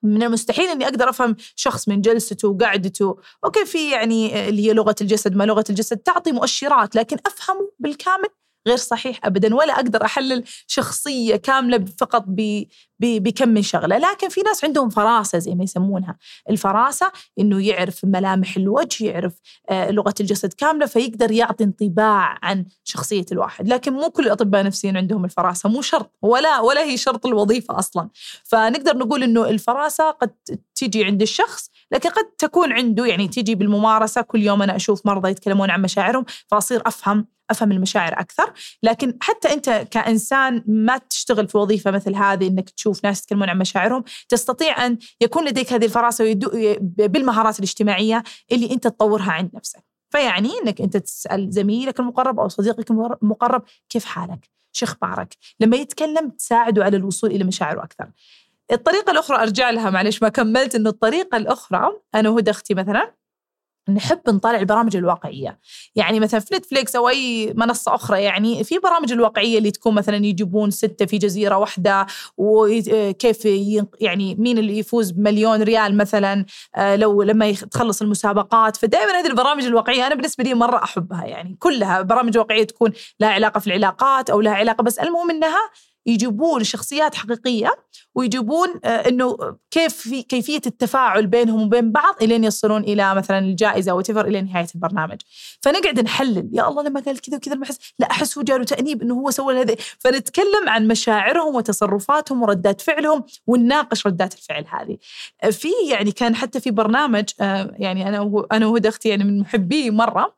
من 0.06 0.24
المستحيل 0.24 0.70
إني 0.70 0.86
أقدر 0.86 1.10
أفهم 1.10 1.36
شخص 1.56 1.88
من 1.88 2.02
جلسته 2.02 2.48
وقعدته، 2.48 3.18
أوكي 3.46 3.66
في 3.66 3.92
يعني 3.92 4.50
اللي 4.50 4.68
هي 4.68 4.74
لغة 4.74 4.96
الجسد 5.02 5.36
ما 5.36 5.44
لغة 5.44 5.64
الجسد 5.70 5.98
تعطي 5.98 6.32
مؤشرات 6.32 6.96
لكن 6.96 7.18
أفهمه 7.26 7.72
بالكامل 7.80 8.30
غير 8.68 8.78
صحيح 8.78 9.20
ابدا 9.26 9.56
ولا 9.56 9.74
أقدر 9.74 10.06
أحلل 10.06 10.44
شخصية 10.68 11.36
كاملة 11.36 11.86
فقط 12.00 12.26
بكم 13.00 13.50
من 13.50 13.62
شغلة، 13.62 13.98
لكن 13.98 14.30
في 14.30 14.42
ناس 14.42 14.66
عندهم 14.66 14.90
فراسة 14.90 15.40
زي 15.40 15.56
ما 15.56 15.64
يسمونها، 15.64 16.18
الفراسة 16.50 17.12
إنه 17.40 17.68
يعرف 17.68 18.06
ملامح 18.06 18.58
الوجه، 18.58 19.06
يعرف 19.06 19.34
آه، 19.70 19.92
لغة 19.92 20.14
الجسد 20.20 20.54
كاملة 20.54 20.86
فيقدر 20.86 21.32
يعطي 21.32 21.64
انطباع 21.64 22.38
عن 22.44 22.66
شخصية 22.84 23.26
الواحد، 23.32 23.68
لكن 23.68 23.94
مو 23.94 24.10
كل 24.10 24.26
الأطباء 24.26 24.62
النفسيين 24.62 24.98
عندهم 24.98 25.26
الفراسة، 25.26 25.70
مو 25.70 25.82
شرط. 25.82 26.12
ولا 26.22 26.60
ولا 26.60 26.84
هي 26.84 26.98
شرط 26.98 27.26
الوظيفة 27.26 27.80
أصلا، 27.80 28.10
فنقدر 28.44 28.98
نقول 28.98 29.24
إنه 29.24 29.50
الفراسة 29.50 30.12
قد 30.12 30.36
تجي 30.76 31.06
عند 31.06 31.22
الشخص 31.22 31.70
لكن 31.92 32.10
قد 32.10 32.26
تكون 32.38 32.74
عنده 32.74 33.06
يعني 33.06 33.28
تيجي 33.28 33.56
بالممارسة. 33.56 34.22
كل 34.22 34.42
يوم 34.42 34.62
أنا 34.62 34.76
أشوف 34.76 35.06
مرضى 35.06 35.30
يتكلمون 35.30 35.70
عن 35.70 35.82
مشاعرهم 35.82 36.26
فأصير 36.48 36.82
أفهم 36.86 37.28
أفهم 37.50 37.72
المشاعر 37.72 38.20
أكثر. 38.20 38.54
لكن 38.84 39.18
حتى 39.22 39.54
أنت 39.54 39.70
كإنسان 39.92 40.64
ما 40.68 40.98
تشتغل 40.98 41.48
في 41.48 41.58
وظيفة 41.58 41.92
مثل 41.92 42.16
هذه 42.16 42.48
إنك 42.48 42.70
تشوف 42.70 42.85
ناس 43.04 43.22
يتكلمون 43.22 43.50
عن 43.50 43.58
مشاعرهم 43.58 44.04
تستطيع 44.30 44.86
أن 44.86 44.98
يكون 45.22 45.48
لديك 45.48 45.74
هذه 45.74 45.86
الفراسة 45.86 46.34
بالمهارات 46.82 47.60
الاجتماعية 47.60 48.24
اللي 48.52 48.72
أنت 48.72 48.84
تطورها 48.84 49.32
عند 49.32 49.50
نفسك 49.54 49.84
فيعني 50.10 50.50
إنك 50.64 50.82
أنت 50.82 50.98
تسأل 50.98 51.52
زميلك 51.52 52.00
المقرب 52.00 52.40
أو 52.40 52.48
صديقك 52.48 52.92
المقرب 52.92 53.64
كيف 53.90 54.06
حالك؟ 54.06 54.50
شو 54.72 54.86
أخبارك؟ 54.86 55.38
لما 55.60 55.78
يتكلم 55.78 56.30
تساعده 56.30 56.84
على 56.84 56.98
الوصول 56.98 57.32
إلى 57.32 57.44
مشاعره 57.44 57.84
أكثر. 57.84 58.12
الطريقة 58.72 59.12
الأخرى 59.12 59.38
أرجع 59.38 59.70
لها 59.70 59.90
معلش 59.90 60.22
ما 60.22 60.30
كملت 60.30 60.76
إنه 60.76 60.90
الطريقة 60.90 61.38
الأخرى 61.38 61.90
أنا 62.16 62.30
وهدى 62.30 62.52
أختي 62.52 62.74
مثلا 62.74 63.14
نحب 63.90 64.20
نطالع 64.28 64.60
البرامج 64.60 64.96
الواقعية. 64.96 65.60
يعني 65.96 66.20
مثلا 66.20 66.40
في 66.40 66.56
نتفليكس 66.56 66.96
أو 66.96 67.10
أي 67.10 67.54
منصة 67.58 67.96
أخرى 67.96 68.24
يعني 68.24 68.64
في 68.64 68.80
برامج 68.80 69.12
الواقعية 69.12 69.58
اللي 69.58 69.72
تكون 69.72 69.96
مثلا 69.96 70.16
يجيبون 70.16 70.72
ستة 70.72 71.06
في 71.06 71.18
جزيرة 71.18 71.58
واحدة 71.58 72.06
وكيف 72.38 73.46
يعني 74.00 74.36
مين 74.36 74.58
اللي 74.58 74.80
يفوز 74.80 75.12
بمليون 75.12 75.62
ريال 75.62 75.98
مثلا 75.98 76.46
آه، 76.76 76.96
لو 76.96 77.24
لما 77.24 77.52
تخلص 77.52 78.02
المسابقات. 78.02 78.78
فدائما 78.78 79.12
هذه 79.12 79.28
البرامج 79.28 79.66
الواقعية 79.66 80.08
أنا 80.08 80.16
بالنسبة 80.16 80.44
لي 80.44 80.54
مرة 80.54 80.84
أحبها 80.84 81.26
يعني. 81.26 81.58
كلها 81.60 82.02
برامج 82.02 82.38
واقعية 82.38 82.64
تكون 82.64 82.92
لها 83.20 83.30
علاقة 83.30 83.60
في 83.60 83.68
العلاقات 83.68 84.30
أو 84.30 84.42
لها 84.42 84.54
علاقة 84.54 84.84
بس 84.84 85.00
المهم 85.00 85.30
إنها 85.30 85.60
يجيبون 86.06 86.64
شخصيات 86.64 87.16
حقيقية 87.16 87.72
ويجيبون 88.16 88.68
آه، 88.86 88.88
إنه 88.88 89.38
كيف 89.72 89.96
في 89.96 90.24
كيفية 90.24 90.62
التفاعل 90.66 91.28
بينهم 91.28 91.62
وبين 91.62 91.92
بعض 91.92 92.16
إلين 92.22 92.44
يصلون 92.44 92.84
إلى 92.84 93.16
مثلا 93.16 93.40
الجائزة 93.40 93.92
أو 93.92 94.00
إلى 94.10 94.42
نهاية 94.42 94.68
البرنامج. 94.76 95.22
فنقعد 95.62 96.00
نحلل 96.00 96.50
يا 96.54 96.68
الله 96.68 96.84
لما 96.84 97.00
قال 97.00 97.22
كذا 97.22 97.38
وكذا 97.38 97.54
المحس 97.54 97.78
لا 98.00 98.12
أحس 98.12 98.40
جاله 98.40 98.64
تأنيب 98.64 99.02
إنه 99.02 99.14
هو 99.14 99.32
سوى 99.32 99.62
هذا. 99.62 99.76
فنتكلم 100.00 100.70
عن 100.70 100.88
مشاعرهم 100.88 101.56
وتصرفاتهم 101.56 102.42
وردات 102.42 102.82
فعلهم 102.82 103.24
ونناقش 103.48 104.08
ردات 104.08 104.34
الفعل 104.34 104.66
هذه. 104.70 104.98
آه، 105.44 105.50
في 105.50 105.70
يعني 105.90 106.12
كان 106.12 106.36
حتى 106.36 106.60
في 106.60 106.72
برنامج 106.72 107.24
آه، 107.42 107.76
يعني 107.80 108.10
أنا 108.10 108.46
أنا 108.52 108.68
وهدى 108.68 108.90
أختي 108.90 109.10
يعني 109.10 109.24
من 109.24 109.40
محبيه 109.40 109.92
مرة 109.92 110.36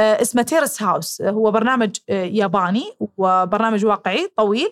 اسمه 0.00 0.42
تيرس 0.42 0.82
هاوس 0.82 1.22
هو 1.22 1.50
برنامج 1.50 1.96
ياباني 2.08 2.92
وبرنامج 3.16 3.84
واقعي 3.84 4.28
طويل. 4.36 4.68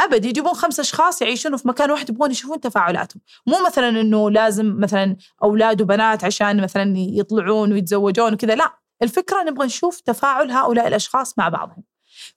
أبد 0.00 0.24
يجيبون 0.24 0.54
خمس 0.54 0.80
أشخاص 0.80 1.22
يعيشون 1.22 1.56
في 1.56 1.68
مكان 1.68 1.90
واحد 1.90 2.10
يبغون 2.10 2.30
يشوفون 2.30 2.60
تفاعلاتهم. 2.60 3.22
مو 3.46 3.56
مثلا 3.66 3.88
إنه 3.88 4.30
لازم 4.30 4.80
مثلا 4.80 5.16
أولاد 5.42 5.82
وبنات 5.82 6.24
عشان 6.24 6.62
مثلا 6.62 6.94
يطلعون 6.96 7.72
ويتزوجون 7.72 8.34
وكذا 8.34 8.54
لا. 8.54 8.74
الفكرة 9.02 9.42
نبغى 9.42 9.66
نشوف 9.66 10.00
تفاعل 10.00 10.50
هؤلاء 10.50 10.88
الأشخاص 10.88 11.38
مع 11.38 11.48
بعضهم. 11.48 11.82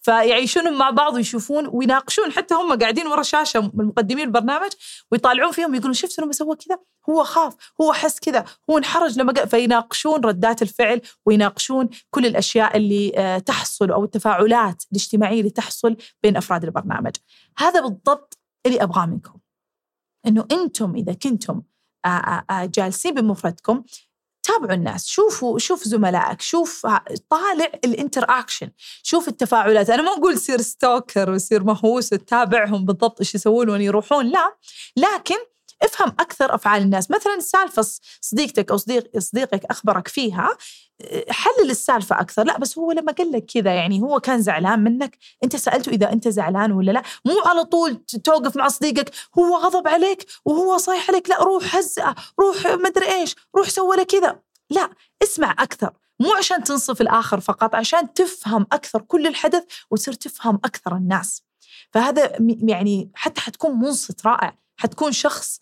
فيعيشون 0.02 0.78
مع 0.78 0.90
بعض 0.90 1.14
ويشوفون 1.14 1.68
ويناقشون 1.72 2.32
حتى 2.32 2.56
هم 2.56 2.80
قاعدين 2.80 3.08
ورا 3.08 3.24
شاشة 3.24 3.72
من 3.74 3.86
مقدمين 3.86 4.26
البرنامج 4.26 4.72
ويطالعون 5.12 5.52
فيهم 5.52 5.76
يقولون 5.76 5.94
شفت 5.94 6.20
لما 6.20 6.32
سوى 6.32 6.56
كذا؟ 6.56 6.78
هو 7.10 7.24
خاف 7.24 7.56
هو 7.82 7.94
حس 7.94 8.20
كذا 8.20 8.46
هو 8.70 8.78
انحرج 8.78 9.20
لما 9.20 9.34
قال 9.34 9.50
فيناقشون 9.50 10.26
ردات 10.26 10.62
الفعل 10.62 11.02
ويناقشون 11.26 11.90
كل 12.10 12.26
الأشياء 12.26 12.78
اللي 12.78 13.12
آه، 13.16 13.38
تحصل 13.38 13.92
أو 13.92 14.04
التفاعلات 14.04 14.84
الاجتماعية 14.92 15.40
اللي 15.40 15.50
تحصل 15.50 15.98
بين 16.24 16.38
أفراد 16.38 16.64
البرنامج. 16.64 17.16
هذا 17.58 17.82
بالضبط 17.82 18.38
اللي 18.66 18.84
أبغاه 18.84 19.06
منكم. 19.06 19.40
إنه 20.28 20.48
أنتم 20.52 20.96
إذا 20.96 21.14
كنتم 21.14 21.62
آه، 22.06 22.44
آه، 22.50 22.66
جالسين 22.66 23.14
بمفردكم 23.14 23.84
تابعوا 24.44 24.74
الناس 24.74 25.08
شوفوا 25.08 25.60
شوف 25.60 25.84
زملائك 25.84 26.42
شوف 26.42 26.86
طالع 27.30 27.72
ال 27.86 28.26
interaction 28.30 28.70
شوف 29.04 29.28
التفاعلات. 29.28 29.90
أنا 29.90 30.02
ما 30.02 30.12
أقول 30.12 30.38
سير 30.38 30.62
stalker 30.62 31.30
وسير 31.32 31.64
مهووس 31.64 32.14
وتتابعهم 32.14 32.86
بالضبط 32.86 33.20
إيش 33.20 33.36
يسوون 33.36 33.70
وين 33.70 33.82
يروحون 33.82 34.26
لا. 34.26 34.56
لكن 34.98 35.36
افهم 35.84 36.10
أكثر 36.10 36.56
أفعال 36.56 36.82
الناس. 36.82 37.12
مثلا 37.12 37.36
السالفه 37.36 37.86
صديقتك 38.22 38.72
أو 38.72 38.78
صديق 38.78 39.20
صديقك 39.20 39.66
أخبرك 39.66 40.08
فيها 40.08 40.58
حلل 41.30 41.70
السالفة 41.70 42.20
أكثر. 42.20 42.44
لا 42.44 42.58
بس 42.58 42.78
هو 42.78 42.92
لما 42.92 43.12
قال 43.12 43.32
لك 43.32 43.46
كذا 43.46 43.74
يعني 43.74 44.02
هو 44.02 44.20
كان 44.20 44.42
زعلان 44.42 44.84
منك؟ 44.84 45.18
أنت 45.44 45.56
سألته 45.56 45.90
إذا 45.90 46.14
أنت 46.14 46.28
زعلان 46.28 46.72
ولا 46.72 46.92
لا؟ 46.92 47.04
مو 47.26 47.40
على 47.46 47.64
طول 47.64 48.06
توقف 48.24 48.56
مع 48.56 48.68
صديقك 48.68 49.12
هو 49.38 49.58
غضب 49.58 49.88
عليك 49.88 50.26
وهو 50.46 50.78
صايح 50.78 51.10
عليك. 51.10 51.30
لا 51.30 51.44
روح 51.44 51.76
هزأه 51.76 52.16
روح 52.40 52.66
مدري 52.66 53.12
إيش 53.12 53.36
روح 53.56 53.70
سوى 53.70 53.98
له 53.98 54.04
كذا. 54.04 54.40
لا 54.70 54.90
اسمع 55.24 55.52
أكثر. 55.52 55.94
مو 56.20 56.34
عشان 56.34 56.64
تنصف 56.64 57.02
الآخر 57.02 57.40
فقط 57.40 57.76
عشان 57.76 58.14
تفهم 58.14 58.68
أكثر 58.72 59.02
كل 59.02 59.28
الحدث 59.28 59.64
وتصير 59.92 60.14
تفهم 60.14 60.56
أكثر 60.56 60.96
الناس. 60.96 61.44
فهذا 61.92 62.38
يعني 62.40 63.12
حتى 63.14 63.42
حتكون 63.42 63.80
منصت 63.80 64.26
رائع 64.26 64.56
حتكون 64.78 65.12
شخص 65.12 65.60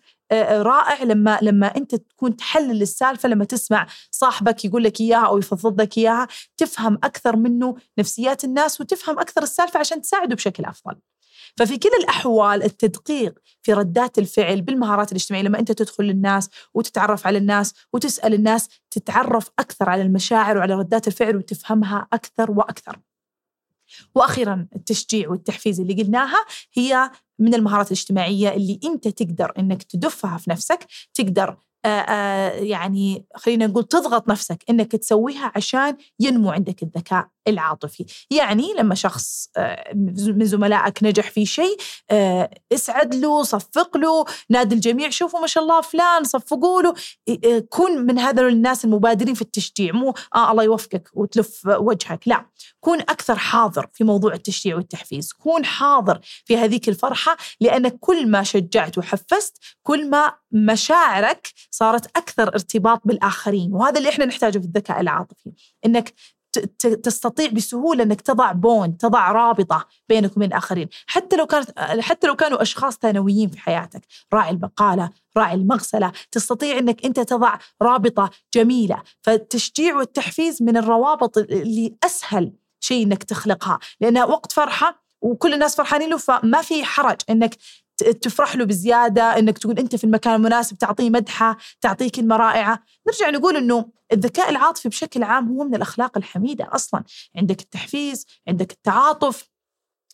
رائع 0.62 1.04
لما 1.04 1.40
لما 1.42 1.68
أنت 1.68 1.96
تكون 1.96 2.36
تحلل 2.36 2.82
السالفة 2.82 3.30
لما 3.30 3.46
تسمع 3.46 3.88
صاحبك 4.12 4.66
يقول 4.66 4.84
لك 4.84 5.02
إياها 5.02 5.28
أو 5.28 5.38
يفضض 5.38 5.82
لك 5.82 5.98
إياها 5.98 6.28
تفهم 6.58 6.96
أكثر 7.04 7.36
منه 7.36 7.76
نفسيات 7.98 8.44
الناس 8.44 8.82
وتفهم 8.82 9.20
أكثر 9.20 9.44
السالفة 9.44 9.80
عشان 9.80 10.02
تساعده 10.02 10.36
بشكل 10.36 10.66
أفضل. 10.66 10.96
ففي 11.58 11.78
كل 11.78 11.90
الأحوال 12.00 12.64
التدقيق 12.64 13.40
في 13.62 13.74
ردات 13.74 14.20
الفعل 14.20 14.62
بالمهارات 14.62 15.12
الاجتماعية 15.12 15.46
لما 15.46 15.60
أنت 15.60 15.72
تدخل 15.72 16.04
للناس 16.04 16.50
وتتعرف 16.74 17.28
على 17.28 17.38
الناس 17.38 17.74
وتسأل 17.94 18.34
الناس 18.34 18.70
تتعرف 18.92 19.50
أكثر 19.60 19.90
على 19.90 20.02
المشاعر 20.02 20.58
وعلى 20.58 20.74
ردات 20.74 21.08
الفعل 21.08 21.36
وتفهمها 21.36 22.08
أكثر 22.14 22.52
وأكثر. 22.52 23.00
وأخيرا 24.16 24.68
التشجيع 24.76 25.30
والتحفيز 25.30 25.80
اللي 25.80 26.04
قلناها 26.04 26.46
هي 26.74 27.12
من 27.40 27.54
المهارات 27.54 27.88
الاجتماعية 27.88 28.50
اللي 28.50 28.80
أنت 28.86 29.08
تقدر 29.08 29.54
إنك 29.60 29.84
تدفها 29.84 30.38
في 30.38 30.50
نفسك، 30.50 30.88
تقدر 31.14 31.58
يعني 31.86 33.26
خلينا 33.36 33.68
نقول 33.68 33.84
تضغط 33.84 34.30
نفسك 34.30 34.64
إنك 34.70 34.92
تسويها 34.92 35.52
عشان 35.56 35.98
ينمو 36.20 36.52
عندك 36.52 36.84
الذكاء 36.84 37.28
العاطفي. 37.48 38.06
يعني 38.32 38.74
لما 38.78 38.96
شخص 38.96 39.50
من 39.96 40.46
زملائك 40.46 41.04
نجح 41.04 41.32
في 41.32 41.46
شيء 41.46 41.78
اسعد 42.74 43.16
له 43.16 43.44
صفق 43.44 43.98
له 43.98 44.26
نادي 44.50 44.76
الجميع 44.76 45.10
شوفوا 45.10 45.40
ما 45.40 45.48
شاء 45.48 45.64
الله 45.64 45.82
فلان 45.82 46.24
صفقوا 46.24 46.82
له 46.82 46.94
كون 47.70 47.92
من 47.92 48.20
هذا 48.20 48.48
الناس 48.48 48.86
المبادرين 48.86 49.34
في 49.34 49.42
التشجيع 49.42 49.94
مو 49.94 50.14
آه 50.36 50.52
الله 50.52 50.64
يوفقك 50.64 51.10
وتلف 51.14 51.62
وجهك 51.66 52.28
لا. 52.28 52.46
كون 52.80 53.00
أكثر 53.00 53.36
حاضر 53.36 53.90
في 53.94 54.04
موضوع 54.04 54.34
التشجيع 54.34 54.76
والتحفيز 54.76 55.34
كون 55.34 55.66
حاضر 55.66 56.20
في 56.46 56.58
هذيك 56.58 56.90
الفرحة 56.90 57.38
لأنك 57.62 57.98
كل 58.00 58.28
ما 58.28 58.44
شجعت 58.44 58.98
وحفزت 58.98 59.58
كل 59.84 60.10
ما 60.10 60.34
مشاعرك 60.52 61.48
صارت 61.72 62.06
أكثر 62.18 62.48
ارتباط 62.48 63.02
بالآخرين 63.06 63.74
وهذا 63.74 63.98
اللي 63.98 64.10
إحنا 64.10 64.26
نحتاجه 64.26 64.60
في 64.60 64.66
الذكاء 64.66 65.02
العاطفي 65.02 65.52
إنك 65.86 66.14
تستطيع 67.04 67.50
بسهولة 67.50 68.04
إنك 68.04 68.22
تضع 68.22 68.52
بون 68.52 68.98
تضع 68.98 69.32
رابطة 69.32 69.88
بينك 70.10 70.38
وبين 70.38 70.50
الآخرين 70.50 70.88
حتى 71.08 71.36
لو 71.36 71.46
كانت 71.46 71.80
حتى 71.80 72.28
لو 72.28 72.36
كانوا 72.36 72.62
أشخاص 72.62 72.98
ثانويين 72.98 73.50
في 73.50 73.60
حياتك 73.60 74.02
راعي 74.34 74.50
البقالة 74.50 75.10
راعي 75.38 75.54
المغسلة 75.56 76.12
تستطيع 76.32 76.78
إنك 76.78 77.06
أنت 77.06 77.20
تضع 77.20 77.58
رابطة 77.82 78.30
جميلة 78.54 79.04
فالتشجيع 79.22 79.96
والتحفيز 79.98 80.64
من 80.64 80.78
الروابط 80.78 81.38
اللي 81.38 81.96
أسهل 82.04 82.54
شيء 82.80 83.06
إنك 83.06 83.24
تخلقها 83.24 83.80
لأنها 84.02 84.26
وقت 84.26 84.52
فرحة 84.52 85.04
وكل 85.22 85.54
الناس 85.54 85.76
فرحانين 85.76 86.10
له 86.10 86.18
فما 86.18 86.62
في 86.62 86.84
حرج 86.84 87.18
إنك 87.30 87.58
تفرح 88.04 88.56
له 88.56 88.66
بزيادة 88.66 89.24
إنك 89.24 89.58
تقول 89.58 89.80
أنت 89.80 89.96
في 89.96 90.04
المكان 90.04 90.36
المناسب 90.36 90.78
تعطيه 90.78 91.10
مدحة 91.10 91.58
تعطيه 91.82 92.10
كلمه 92.10 92.36
رائعة. 92.36 92.84
نرجع 93.08 93.30
نقول 93.30 93.58
إنه 93.58 93.86
الذكاء 94.14 94.50
العاطفي 94.50 94.90
بشكل 94.90 95.24
عام 95.24 95.48
هو 95.48 95.64
من 95.64 95.76
الأخلاق 95.76 96.18
الحميدة 96.18 96.70
أصلا. 96.72 97.04
عندك 97.36 97.62
التحفيز 97.62 98.26
عندك 98.48 98.72
التعاطف 98.72 99.50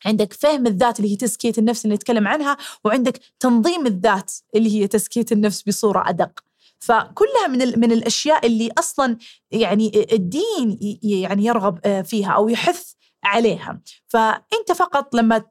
عندك 0.06 0.34
فهم 0.34 0.68
الذات 0.68 1.00
اللي 1.00 1.12
هي 1.12 1.16
تزكية 1.16 1.54
النفس 1.58 1.86
اللي 1.86 1.96
نتكلم 1.96 2.28
عنها 2.28 2.58
وعندك 2.84 3.20
تنظيم 3.40 3.86
الذات 3.86 4.32
اللي 4.56 4.82
هي 4.82 4.88
تزكية 4.88 5.26
النفس 5.32 5.62
بصورة 5.62 6.10
أدق. 6.10 6.40
فكلها 6.80 7.48
من 7.48 7.80
من 7.80 7.92
الأشياء 7.92 8.46
اللي 8.46 8.70
أصلا 8.78 9.18
يعني 9.52 10.08
الدين 10.12 10.78
يعني 11.04 11.46
يرغب 11.46 12.04
فيها 12.04 12.32
أو 12.32 12.50
يحث 12.50 12.94
عليها. 13.26 13.82
فأنت 14.08 14.72
فقط 14.76 15.16
لما 15.16 15.44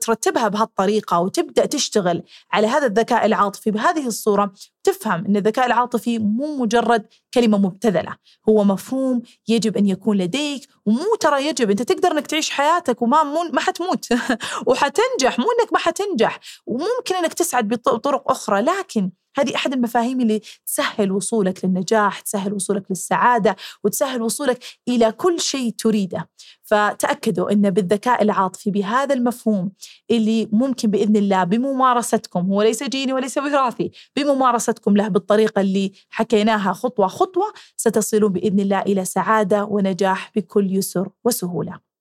ترتبها 0.00 0.48
بهالطريقة 0.48 1.20
وتبدأ 1.20 1.66
تشتغل 1.66 2.22
على 2.52 2.66
هذا 2.66 2.86
الذكاء 2.86 3.26
العاطفي 3.26 3.70
بهذه 3.70 4.06
الصورة 4.06 4.52
تفهم 4.84 5.24
أن 5.24 5.36
الذكاء 5.36 5.66
العاطفي 5.66 6.18
مو 6.18 6.56
مجرد 6.56 7.06
كلمة 7.34 7.58
مبتذلة. 7.58 8.16
هو 8.48 8.64
مفهوم 8.64 9.22
يجب 9.48 9.76
أن 9.76 9.86
يكون 9.86 10.18
لديك 10.18 10.68
ومو 10.86 11.14
ترى 11.20 11.46
يجب 11.46 11.70
أنت 11.70 11.82
تقدر 11.82 12.12
أنك 12.12 12.26
تعيش 12.26 12.50
حياتك 12.50 13.02
وما 13.02 13.22
ما 13.52 13.60
حتموت. 13.60 14.08
وحتنجح 14.66 15.38
مو 15.38 15.46
أنك 15.60 15.72
ما 15.72 15.78
حتنجح. 15.78 16.40
وممكن 16.66 17.14
أنك 17.14 17.34
تسعد 17.34 17.68
بطرق 17.68 18.30
أخرى 18.30 18.60
لكن 18.60 19.10
هذه 19.36 19.54
أحد 19.54 19.72
المفاهيم 19.72 20.20
اللي 20.20 20.40
تسهل 20.66 21.12
وصولك 21.12 21.64
للنجاح 21.64 22.20
تسهل 22.20 22.52
وصولك 22.52 22.84
للسعادة 22.90 23.56
وتسهل 23.84 24.22
وصولك 24.22 24.64
إلى 24.88 25.12
كل 25.12 25.40
شيء 25.40 25.74
تريده. 25.78 26.28
فتأكدوا 26.62 27.52
أن 27.52 27.70
بالذكاء 27.70 28.22
العاطفي 28.22 28.70
بهذا 28.70 29.14
المفهوم 29.14 29.72
اللي 30.10 30.48
ممكن 30.52 30.90
بإذن 30.90 31.16
الله 31.16 31.44
بممارستكم 31.44 32.52
هو 32.52 32.62
ليس 32.62 32.82
جيني 32.82 33.12
وليس 33.12 33.38
وراثي 33.38 33.90
بممارستكم 34.16 34.96
له 34.96 35.08
بالطريقة 35.08 35.60
اللي 35.60 35.92
حكيناها 36.10 36.72
خطوة 36.72 37.06
خطوة 37.06 37.52
ستصلون 37.76 38.32
بإذن 38.32 38.60
الله 38.60 38.80
إلى 38.82 39.04
سعادة 39.04 39.64
ونجاح 39.64 40.32
بكل 40.36 40.76
يسر 40.76 41.08
وسهولة. 41.24 41.91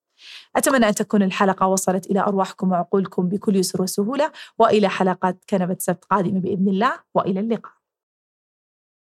أتمنى 0.56 0.90
أن 0.90 0.96
تكون 0.96 1.24
الحلقة 1.24 1.68
وصلت 1.68 2.06
إلى 2.06 2.20
أرواحكم 2.20 2.72
وعقولكم 2.72 3.30
بكل 3.30 3.56
يسر 3.56 3.82
وسهولة 3.82 4.32
وإلى 4.60 4.90
حلقات 4.90 5.44
كنبة 5.50 5.76
سبت 5.80 6.06
قادمة 6.06 6.40
بإذن 6.40 6.68
الله 6.70 6.94
وإلى 7.16 7.40
اللقاء. 7.40 7.81